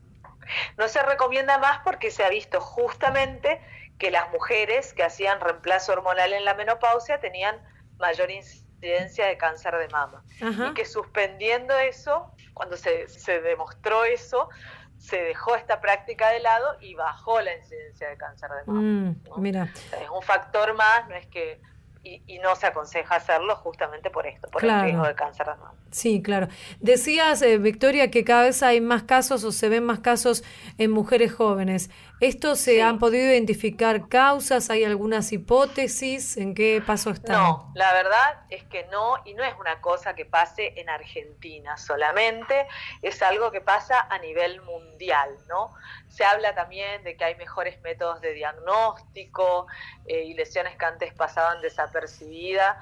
No 0.76 0.88
se 0.88 1.02
recomienda 1.02 1.58
más 1.58 1.80
porque 1.84 2.10
se 2.10 2.24
ha 2.24 2.28
visto 2.28 2.60
justamente 2.60 3.60
que 4.00 4.10
las 4.10 4.30
mujeres 4.30 4.94
que 4.94 5.04
hacían 5.04 5.40
reemplazo 5.40 5.92
hormonal 5.92 6.32
en 6.32 6.44
la 6.46 6.54
menopausia 6.54 7.20
tenían 7.20 7.62
mayor 7.98 8.30
incidencia 8.30 9.26
de 9.26 9.36
cáncer 9.36 9.76
de 9.76 9.88
mama. 9.88 10.24
Y 10.40 10.74
que 10.74 10.86
suspendiendo 10.86 11.78
eso, 11.78 12.32
cuando 12.54 12.78
se, 12.78 13.08
se 13.08 13.42
demostró 13.42 14.04
eso, 14.04 14.48
se 14.96 15.22
dejó 15.22 15.54
esta 15.54 15.82
práctica 15.82 16.30
de 16.30 16.40
lado 16.40 16.78
y 16.80 16.94
bajó 16.94 17.42
la 17.42 17.54
incidencia 17.54 18.08
de 18.08 18.16
cáncer 18.16 18.50
de 18.50 18.72
mama. 18.72 18.80
Mm, 18.80 19.16
mira. 19.36 19.68
es 19.74 20.08
un 20.10 20.22
factor 20.22 20.72
más, 20.74 21.06
no 21.06 21.14
es 21.14 21.26
que 21.26 21.60
y, 22.02 22.38
no 22.38 22.56
se 22.56 22.66
aconseja 22.66 23.16
hacerlo 23.16 23.54
justamente 23.56 24.08
por 24.08 24.26
esto, 24.26 24.48
por 24.48 24.64
el 24.64 24.82
riesgo 24.82 25.06
de 25.06 25.14
cáncer 25.14 25.46
de 25.46 25.52
mama. 25.52 25.74
Sí, 25.90 26.22
claro. 26.22 26.48
Decías, 26.80 27.42
eh, 27.42 27.58
Victoria, 27.58 28.10
que 28.10 28.24
cada 28.24 28.44
vez 28.44 28.62
hay 28.62 28.80
más 28.80 29.02
casos 29.02 29.44
o 29.44 29.52
se 29.52 29.68
ven 29.68 29.84
más 29.84 30.00
casos 30.00 30.42
en 30.78 30.90
mujeres 30.90 31.34
jóvenes. 31.34 31.90
¿Esto 32.20 32.54
se 32.54 32.82
han 32.82 32.98
podido 32.98 33.24
identificar 33.24 34.08
causas? 34.08 34.70
¿Hay 34.70 34.84
algunas 34.84 35.32
hipótesis? 35.32 36.36
¿En 36.36 36.54
qué 36.54 36.82
paso 36.86 37.10
están? 37.10 37.36
No, 37.36 37.72
la 37.74 37.92
verdad 37.92 38.44
es 38.50 38.62
que 38.64 38.86
no, 38.92 39.16
y 39.24 39.34
no 39.34 39.42
es 39.42 39.54
una 39.58 39.80
cosa 39.80 40.14
que 40.14 40.26
pase 40.26 40.80
en 40.80 40.90
Argentina 40.90 41.76
solamente, 41.76 42.66
es 43.02 43.22
algo 43.22 43.50
que 43.50 43.60
pasa 43.60 44.06
a 44.10 44.18
nivel 44.18 44.60
mundial, 44.62 45.30
¿no? 45.48 45.72
Se 46.10 46.24
habla 46.24 46.54
también 46.54 47.02
de 47.04 47.16
que 47.16 47.24
hay 47.24 47.34
mejores 47.36 47.80
métodos 47.80 48.20
de 48.20 48.34
diagnóstico 48.34 49.66
eh, 50.06 50.24
y 50.24 50.34
lesiones 50.34 50.76
que 50.76 50.84
antes 50.84 51.14
pasaban 51.14 51.62
desapercibidas, 51.62 52.76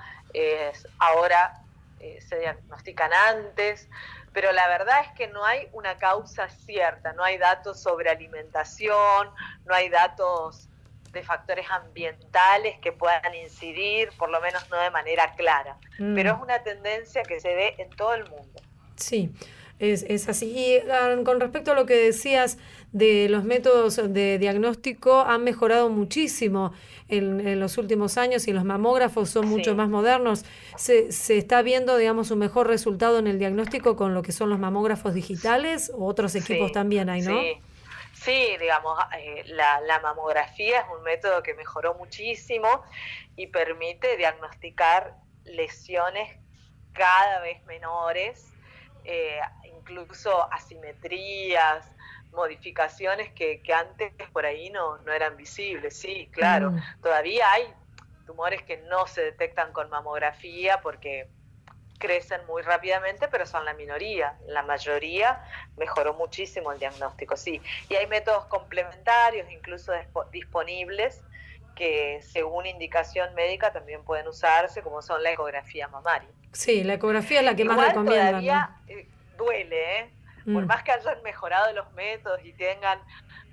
ahora 0.98 1.62
eh, 2.00 2.20
se 2.20 2.38
diagnostican 2.38 3.12
antes 3.12 3.88
pero 4.32 4.52
la 4.52 4.68
verdad 4.68 5.00
es 5.04 5.12
que 5.12 5.26
no 5.26 5.44
hay 5.44 5.68
una 5.72 5.96
causa 5.96 6.48
cierta, 6.48 7.12
no 7.12 7.24
hay 7.24 7.38
datos 7.38 7.80
sobre 7.80 8.10
alimentación, 8.10 9.30
no 9.64 9.74
hay 9.74 9.88
datos 9.88 10.68
de 11.10 11.22
factores 11.22 11.68
ambientales 11.70 12.78
que 12.80 12.92
puedan 12.92 13.34
incidir, 13.34 14.10
por 14.18 14.30
lo 14.30 14.40
menos 14.40 14.68
no 14.70 14.78
de 14.78 14.90
manera 14.90 15.32
clara, 15.34 15.76
mm. 15.98 16.14
pero 16.14 16.34
es 16.34 16.40
una 16.40 16.62
tendencia 16.62 17.22
que 17.22 17.40
se 17.40 17.54
ve 17.54 17.74
en 17.78 17.90
todo 17.90 18.14
el 18.14 18.28
mundo. 18.28 18.60
Sí, 18.98 19.30
es, 19.78 20.04
es 20.08 20.28
así. 20.28 20.46
Y 20.46 20.78
ah, 20.90 21.16
con 21.24 21.40
respecto 21.40 21.72
a 21.72 21.74
lo 21.74 21.86
que 21.86 21.94
decías 21.94 22.58
de 22.92 23.28
los 23.28 23.44
métodos 23.44 23.96
de 23.96 24.38
diagnóstico, 24.38 25.20
han 25.20 25.44
mejorado 25.44 25.88
muchísimo 25.88 26.72
en, 27.08 27.60
los 27.60 27.78
últimos 27.78 28.18
años 28.18 28.48
y 28.48 28.52
los 28.52 28.64
mamógrafos 28.64 29.30
son 29.30 29.48
mucho 29.48 29.74
más 29.74 29.88
modernos. 29.88 30.44
Se, 30.76 31.12
¿Se 31.12 31.38
está 31.38 31.62
viendo, 31.62 31.96
digamos, 31.96 32.30
un 32.30 32.38
mejor 32.38 32.66
resultado 32.66 33.18
en 33.18 33.26
el 33.26 33.38
diagnóstico 33.38 33.96
con 33.96 34.14
lo 34.14 34.22
que 34.22 34.32
son 34.32 34.50
los 34.50 34.58
mamógrafos 34.58 35.14
digitales 35.14 35.90
o 35.94 36.06
otros 36.06 36.34
equipos 36.34 36.72
también 36.72 37.08
hay, 37.08 37.22
no? 37.22 37.40
Sí. 37.40 37.60
Sí, 38.20 38.56
digamos, 38.58 38.98
eh, 39.16 39.44
la, 39.46 39.80
la, 39.82 40.00
mamografía 40.00 40.80
es 40.80 40.86
un 40.96 41.04
método 41.04 41.40
que 41.40 41.54
mejoró 41.54 41.94
muchísimo 41.94 42.82
y 43.36 43.46
permite 43.46 44.16
diagnosticar 44.16 45.14
lesiones 45.44 46.36
cada 46.94 47.38
vez 47.40 47.64
menores 47.66 48.48
eh, 49.10 49.40
incluso 49.64 50.52
asimetrías, 50.52 51.82
modificaciones 52.32 53.32
que, 53.32 53.62
antes 53.74 54.12
por 54.34 54.44
ahí 54.44 54.68
no, 54.68 54.98
no 54.98 55.12
eran 55.14 55.34
visibles. 55.38 55.96
Sí, 55.96 56.28
claro, 56.30 56.72
mm. 56.72 56.82
todavía 57.00 57.50
hay 57.50 57.72
tumores 58.26 58.62
que 58.64 58.76
no 58.76 59.06
se 59.06 59.22
detectan 59.22 59.72
con 59.72 59.88
mamografía 59.88 60.82
porque 60.82 61.30
crecen 61.98 62.44
muy 62.46 62.60
rápidamente, 62.60 63.28
pero 63.28 63.46
son 63.46 63.64
la 63.64 63.72
minoría. 63.72 64.36
La 64.46 64.62
mayoría 64.62 65.42
mejoró 65.78 66.12
muchísimo 66.12 66.70
el 66.70 66.78
diagnóstico, 66.78 67.34
sí. 67.34 67.62
Y 67.88 67.94
hay 67.94 68.06
métodos 68.08 68.44
complementarios, 68.44 69.50
incluso 69.50 69.92
disponibles, 70.30 71.22
que 71.78 72.20
según 72.22 72.66
indicación 72.66 73.32
médica 73.36 73.72
también 73.72 74.02
pueden 74.02 74.26
usarse, 74.26 74.82
como 74.82 75.00
son 75.00 75.22
la 75.22 75.30
ecografía 75.30 75.86
mamaria. 75.86 76.28
Sí, 76.52 76.82
la 76.82 76.94
ecografía 76.94 77.38
es 77.38 77.44
la 77.44 77.54
que 77.54 77.64
más 77.64 77.78
recomiendan. 77.78 78.30
Todavía 78.30 78.70
eh, 78.88 79.06
duele, 79.36 80.00
¿eh? 80.00 80.10
Por 80.44 80.64
mm. 80.64 80.66
más 80.66 80.82
que 80.82 80.90
hayan 80.90 81.22
mejorado 81.22 81.72
los 81.72 81.92
métodos 81.92 82.44
y 82.44 82.52
tengan 82.52 82.98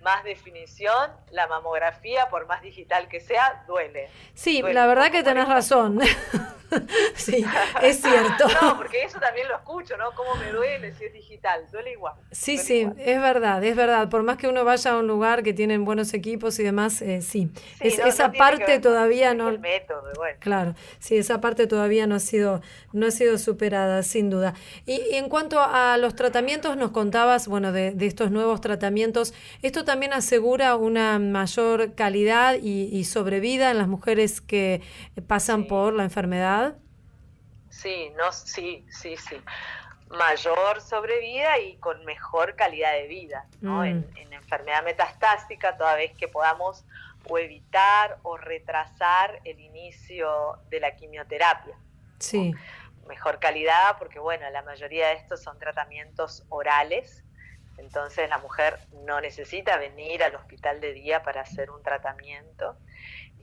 más 0.06 0.24
definición, 0.24 1.10
la 1.32 1.48
mamografía, 1.48 2.30
por 2.30 2.46
más 2.46 2.62
digital 2.62 3.08
que 3.08 3.20
sea, 3.20 3.66
duele. 3.68 4.08
Sí, 4.36 4.62
la 4.62 4.86
verdad 4.86 5.12
que 5.12 5.24
tenés 5.24 5.48
razón. 5.48 6.00
sí, 7.16 7.44
es 7.82 8.02
cierto. 8.02 8.46
No, 8.62 8.78
porque 8.78 9.04
eso 9.04 9.20
también 9.20 9.48
lo 9.48 9.56
escucho, 9.56 9.98
¿no? 9.98 10.12
¿Cómo 10.14 10.36
me 10.36 10.52
duele 10.52 10.94
si 10.94 11.06
es 11.06 11.14
digital? 11.14 11.66
Duele 11.72 11.92
igual. 11.92 12.14
Sí, 12.32 12.58
sí, 12.58 12.88
es 12.98 13.22
verdad, 13.22 13.64
es 13.64 13.76
verdad. 13.76 14.10
Por 14.10 14.24
más 14.24 14.38
que 14.38 14.48
uno 14.48 14.64
vaya 14.64 14.92
a 14.92 14.98
un 14.98 15.08
lugar 15.08 15.44
que 15.44 15.54
tienen 15.54 15.84
buenos 15.84 16.14
equipos 16.14 16.58
y 16.60 16.64
demás, 16.64 17.02
eh, 17.02 17.22
sí. 17.22 17.52
esa 17.80 18.32
parte 18.32 18.80
todavía 18.80 19.34
no. 19.34 19.50
El 19.50 19.60
método, 19.60 20.12
bueno. 20.16 20.38
Claro, 20.40 20.76
sí, 21.00 21.18
esa 21.18 21.42
parte 21.42 21.68
todavía 21.68 22.08
no 22.08 22.16
ha 22.16 22.20
sido, 22.20 22.62
no 22.94 23.08
ha 23.08 23.12
sido 23.12 23.38
superada, 23.38 24.04
sin 24.04 24.30
duda. 24.30 24.54
Y, 24.86 25.16
en 25.16 25.28
cuanto 25.28 25.60
a 25.62 25.98
los 25.98 26.16
tratamientos, 26.16 26.78
nos 26.78 26.92
contabas, 26.92 27.48
bueno, 27.48 27.72
de, 27.72 27.92
de 27.92 28.06
estos 28.06 28.32
nuevos 28.32 28.62
tratamientos, 28.62 29.34
esto 29.62 29.84
también 29.84 29.95
también 29.96 30.12
asegura 30.12 30.76
una 30.76 31.20
mayor 31.20 31.96
calidad 31.96 32.56
y, 32.62 33.02
sobrevida 33.06 33.72
en 33.72 33.78
las 33.78 33.88
mujeres 33.88 34.42
que 34.42 34.82
pasan 35.26 35.68
por 35.68 35.94
la 35.94 36.04
enfermedad? 36.04 36.76
Sí, 37.70 38.12
no, 38.18 38.30
sí, 38.34 38.86
sí, 38.90 39.16
sí. 39.16 39.38
Mayor 40.10 40.82
sobrevida 40.82 41.60
y 41.60 41.78
con 41.78 42.04
mejor 42.04 42.58
calidad 42.58 42.92
de 42.92 43.08
vida, 43.08 43.46
¿no? 43.62 43.84
Mm. 43.84 43.86
En, 43.86 44.34
enfermedad 44.34 44.84
metastásica, 44.84 45.78
toda 45.78 45.96
vez 45.96 46.12
que 46.18 46.28
podamos 46.28 46.84
o 47.30 47.38
evitar 47.38 48.18
o 48.24 48.36
retrasar 48.36 49.40
el 49.46 49.62
inicio 49.62 50.60
de 50.70 50.82
la 50.82 50.94
quimioterapia. 50.98 51.78
Sí. 52.20 52.54
Mejor 53.08 53.40
calidad, 53.40 53.98
porque 53.98 54.20
bueno, 54.20 54.50
la 54.50 54.62
mayoría 54.62 55.08
de 55.08 55.14
estos 55.14 55.42
son 55.42 55.58
tratamientos 55.58 56.44
orales 56.50 57.25
entonces 57.78 58.30
la 58.30 58.38
mujer 58.38 58.80
no 59.06 59.22
necesita 59.22 59.78
venir 59.78 60.24
al 60.24 60.36
hospital 60.36 60.80
de 60.82 60.94
día 60.94 61.24
para 61.24 61.42
hacer 61.42 61.70
un 61.72 61.82
tratamiento. 61.84 62.78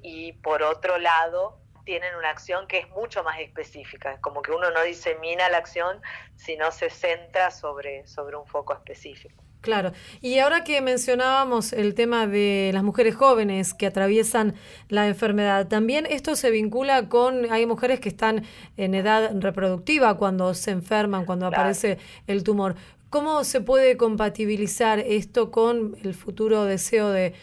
Y 0.02 0.32
por 0.34 0.62
otro 0.62 0.98
lado, 0.98 1.58
tienen 1.84 2.14
una 2.16 2.30
acción 2.30 2.66
que 2.66 2.78
es 2.78 2.88
mucho 2.90 3.22
más 3.24 3.40
específica, 3.40 4.20
como 4.20 4.42
que 4.42 4.52
uno 4.52 4.70
no 4.70 4.82
disemina 4.82 5.48
la 5.48 5.58
acción, 5.58 6.00
sino 6.36 6.70
se 6.70 6.90
centra 6.90 7.50
sobre, 7.50 8.06
sobre 8.06 8.36
un 8.36 8.46
foco 8.46 8.72
específico. 8.72 9.42
Claro, 9.62 9.92
y 10.20 10.40
ahora 10.40 10.64
que 10.64 10.80
mencionábamos 10.80 11.72
el 11.72 11.94
tema 11.94 12.26
de 12.26 12.72
las 12.74 12.82
mujeres 12.82 13.14
jóvenes 13.14 13.74
que 13.74 13.86
atraviesan 13.86 14.54
la 14.88 15.06
enfermedad, 15.06 15.68
también 15.68 16.04
esto 16.10 16.34
se 16.34 16.50
vincula 16.50 17.08
con, 17.08 17.50
hay 17.52 17.64
mujeres 17.64 18.00
que 18.00 18.08
están 18.08 18.44
en 18.76 18.94
edad 18.96 19.30
reproductiva 19.40 20.16
cuando 20.16 20.52
se 20.54 20.72
enferman, 20.72 21.26
cuando 21.26 21.46
aparece 21.46 21.98
el 22.26 22.42
tumor. 22.42 22.74
¿Cómo 23.12 23.44
se 23.44 23.60
puede 23.60 23.98
compatibilizar 23.98 24.98
esto 24.98 25.50
con 25.50 25.98
el 26.02 26.14
futuro 26.14 26.64
deseo 26.64 27.10
de, 27.10 27.34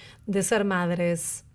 ser 0.41 0.65
madres? 0.65 1.45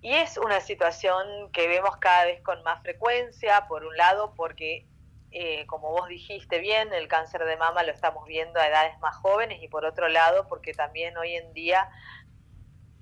Y 0.00 0.14
es 0.14 0.38
una 0.38 0.62
situación 0.62 1.52
que 1.52 1.68
vemos 1.68 1.94
cada 1.98 2.24
vez 2.24 2.40
con 2.40 2.62
más 2.62 2.80
frecuencia, 2.80 3.66
por 3.68 3.84
un 3.84 3.94
lado 3.98 4.32
porque, 4.34 4.86
eh, 5.30 5.66
como 5.66 5.90
vos 5.90 6.08
dijiste 6.08 6.58
bien, 6.60 6.90
el 6.94 7.06
cáncer 7.06 7.44
de 7.44 7.58
mama 7.58 7.82
lo 7.82 7.92
estamos 7.92 8.24
viendo 8.26 8.58
a 8.58 8.66
edades 8.66 8.98
más 9.00 9.14
jóvenes 9.16 9.62
y 9.62 9.68
por 9.68 9.84
otro 9.84 10.08
lado 10.08 10.48
porque 10.48 10.72
también 10.72 11.18
hoy 11.18 11.34
en 11.34 11.52
día 11.52 11.90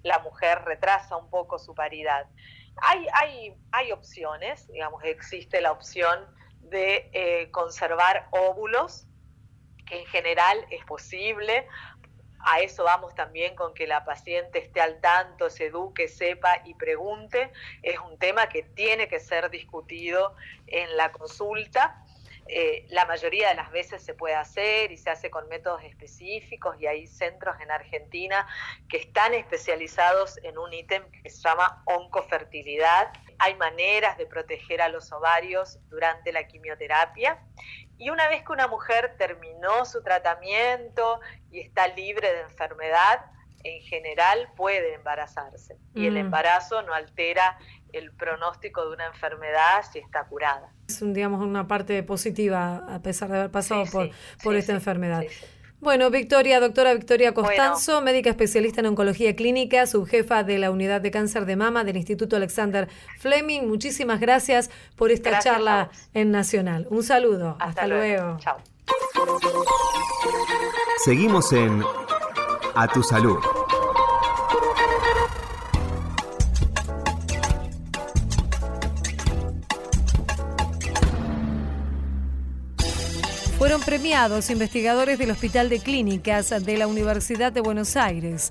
la 0.03 0.19
mujer 0.19 0.65
retrasa 0.65 1.17
un 1.17 1.31
poco 1.31 1.61
su 1.61 1.73
paridad. 1.73 2.27
Hay, 2.83 3.07
hay, 3.13 3.55
hay 3.71 3.93
opciones, 3.93 4.67
digamos, 4.67 5.05
existe 5.05 5.61
la 5.61 5.71
opción 5.71 6.19
de 6.63 7.11
eh, 7.13 7.49
conservar 7.53 8.27
óvulos 8.33 9.08
que 9.89 10.01
en 10.01 10.07
general 10.07 10.67
es 10.71 10.85
posible. 10.85 11.67
A 12.41 12.61
eso 12.61 12.85
vamos 12.85 13.15
también 13.15 13.57
con 13.57 13.75
que 13.75 13.87
la 13.87 14.05
paciente 14.05 14.61
esté 14.61 14.81
al 14.81 15.01
tanto, 15.01 15.51
se 15.51 15.67
eduque, 15.67 16.07
sepa 16.09 16.63
y 16.65 16.75
pregunte. 16.75 17.51
Es 17.83 17.99
un 17.99 18.19
tema 18.19 18.49
que 18.49 18.63
tiene 18.63 19.09
que 19.09 19.19
ser 19.19 19.51
discutido 19.51 20.35
en 20.67 20.97
la 20.97 21.11
consulta. 21.11 22.05
Eh, 22.51 22.87
la 22.89 23.05
mayoría 23.05 23.51
de 23.51 23.57
las 23.57 23.71
veces 23.71 24.03
se 24.03 24.15
puede 24.15 24.35
hacer 24.35 24.91
y 24.91 24.97
se 24.97 25.11
hace 25.11 25.29
con 25.31 25.47
métodos 25.49 25.83
específicos 25.85 26.81
y 26.81 26.87
hay 26.87 27.07
centros 27.07 27.61
en 27.61 27.71
Argentina 27.71 28.47
que 28.89 28.97
están 28.97 29.35
especializados 29.35 30.39
en 30.45 30.57
un 30.57 30.73
ítem 30.73 31.03
que 31.11 31.29
se 31.29 31.43
llama 31.43 31.83
oncofertilidad. 31.85 33.13
Hay 33.39 33.55
maneras 33.57 34.17
de 34.17 34.25
proteger 34.25 34.81
a 34.81 34.89
los 34.89 35.13
ovarios 35.13 35.79
durante 35.91 36.33
la 36.33 36.47
quimioterapia 36.47 37.39
y 37.99 38.11
una 38.11 38.29
vez 38.29 38.45
que 38.45 38.53
una 38.53 38.69
mujer 38.69 39.15
terminó 39.19 39.85
su 39.85 40.03
tratamiento 40.03 41.21
y 41.51 41.61
está 41.61 41.89
libre 41.89 42.33
de 42.33 42.41
enfermedad, 42.43 43.27
en 43.65 43.83
general 43.83 44.49
puede 44.57 44.95
embarazarse. 44.95 45.77
Y 45.95 46.07
el 46.07 46.15
mm. 46.15 46.19
embarazo 46.19 46.83
no 46.83 46.95
altera 46.95 47.59
el 47.93 48.13
pronóstico 48.13 48.87
de 48.87 48.95
una 48.95 49.07
enfermedad 49.07 49.85
si 49.91 49.99
está 49.99 50.25
curada. 50.25 50.73
Es 50.89 51.03
un, 51.03 51.13
digamos, 51.13 51.41
una 51.41 51.67
parte 51.67 52.03
positiva 52.03 52.85
a 52.89 53.03
pesar 53.03 53.31
de 53.31 53.39
haber 53.39 53.51
pasado 53.51 53.85
por, 53.91 54.11
por 54.43 54.55
esta 54.55 54.73
enfermedad. 54.73 55.25
Bueno, 55.81 56.11
Victoria, 56.11 56.59
doctora 56.59 56.93
Victoria 56.93 57.33
Costanzo, 57.33 58.01
médica 58.01 58.31
especialista 58.31 58.81
en 58.81 58.87
oncología 58.87 59.37
clínica, 59.37 59.87
subjefa 59.87 60.43
de 60.43 60.59
la 60.59 60.73
unidad 60.73 61.01
de 61.01 61.13
cáncer 61.13 61.47
de 61.47 61.55
mama 61.55 61.85
del 61.85 61.97
Instituto 61.97 62.35
Alexander 62.35 62.89
Fleming. 63.19 63.63
Muchísimas 63.63 64.19
gracias 64.19 64.71
por 64.97 65.13
esta 65.13 65.39
charla 65.39 65.91
en 66.15 66.33
Nacional. 66.33 66.89
Un 66.91 67.05
saludo. 67.05 67.57
Hasta, 67.61 67.87
luego. 67.87 68.39
Chao. 68.41 68.57
Seguimos 71.05 71.53
en 71.53 71.85
A 72.75 72.89
Tu 72.89 73.03
Salud. 73.05 73.39
Premiados 83.89 84.51
investigadores 84.51 85.19
del 85.19 85.31
Hospital 85.31 85.71
de 85.71 85.81
Clínicas 85.81 86.51
de 86.51 86.77
la 86.77 86.87
Universidad 86.87 87.53
de 87.53 87.63
Buenos 87.63 87.97
Aires. 87.97 88.51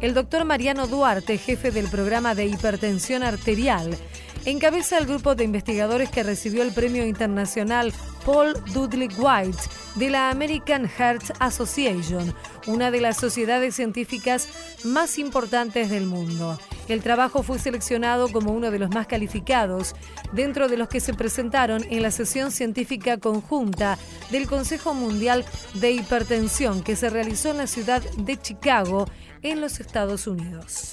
El 0.00 0.14
doctor 0.14 0.44
Mariano 0.44 0.86
Duarte, 0.86 1.38
jefe 1.38 1.72
del 1.72 1.88
programa 1.88 2.36
de 2.36 2.46
hipertensión 2.46 3.24
arterial, 3.24 3.98
encabeza 4.46 4.98
el 4.98 5.06
grupo 5.06 5.34
de 5.34 5.44
investigadores 5.44 6.08
que 6.08 6.22
recibió 6.22 6.62
el 6.62 6.72
premio 6.72 7.04
internacional 7.04 7.92
Paul 8.24 8.54
Dudley 8.72 9.08
White 9.18 9.58
de 9.96 10.10
la 10.10 10.30
American 10.30 10.88
Heart 10.88 11.36
Association, 11.40 12.32
una 12.66 12.90
de 12.90 13.00
las 13.00 13.16
sociedades 13.16 13.74
científicas 13.74 14.48
más 14.84 15.18
importantes 15.18 15.90
del 15.90 16.06
mundo. 16.06 16.58
El 16.88 17.02
trabajo 17.02 17.42
fue 17.42 17.58
seleccionado 17.58 18.28
como 18.28 18.52
uno 18.52 18.70
de 18.70 18.78
los 18.78 18.90
más 18.90 19.08
calificados 19.08 19.94
dentro 20.32 20.68
de 20.68 20.76
los 20.76 20.88
que 20.88 21.00
se 21.00 21.14
presentaron 21.14 21.84
en 21.90 22.02
la 22.02 22.12
sesión 22.12 22.52
científica 22.52 23.18
conjunta 23.18 23.98
del 24.30 24.46
Consejo 24.46 24.94
Mundial 24.94 25.44
de 25.74 25.90
Hipertensión 25.90 26.82
que 26.82 26.94
se 26.94 27.10
realizó 27.10 27.50
en 27.50 27.58
la 27.58 27.66
ciudad 27.66 28.02
de 28.16 28.36
Chicago, 28.36 29.08
en 29.42 29.60
los 29.60 29.80
Estados 29.80 30.28
Unidos. 30.28 30.92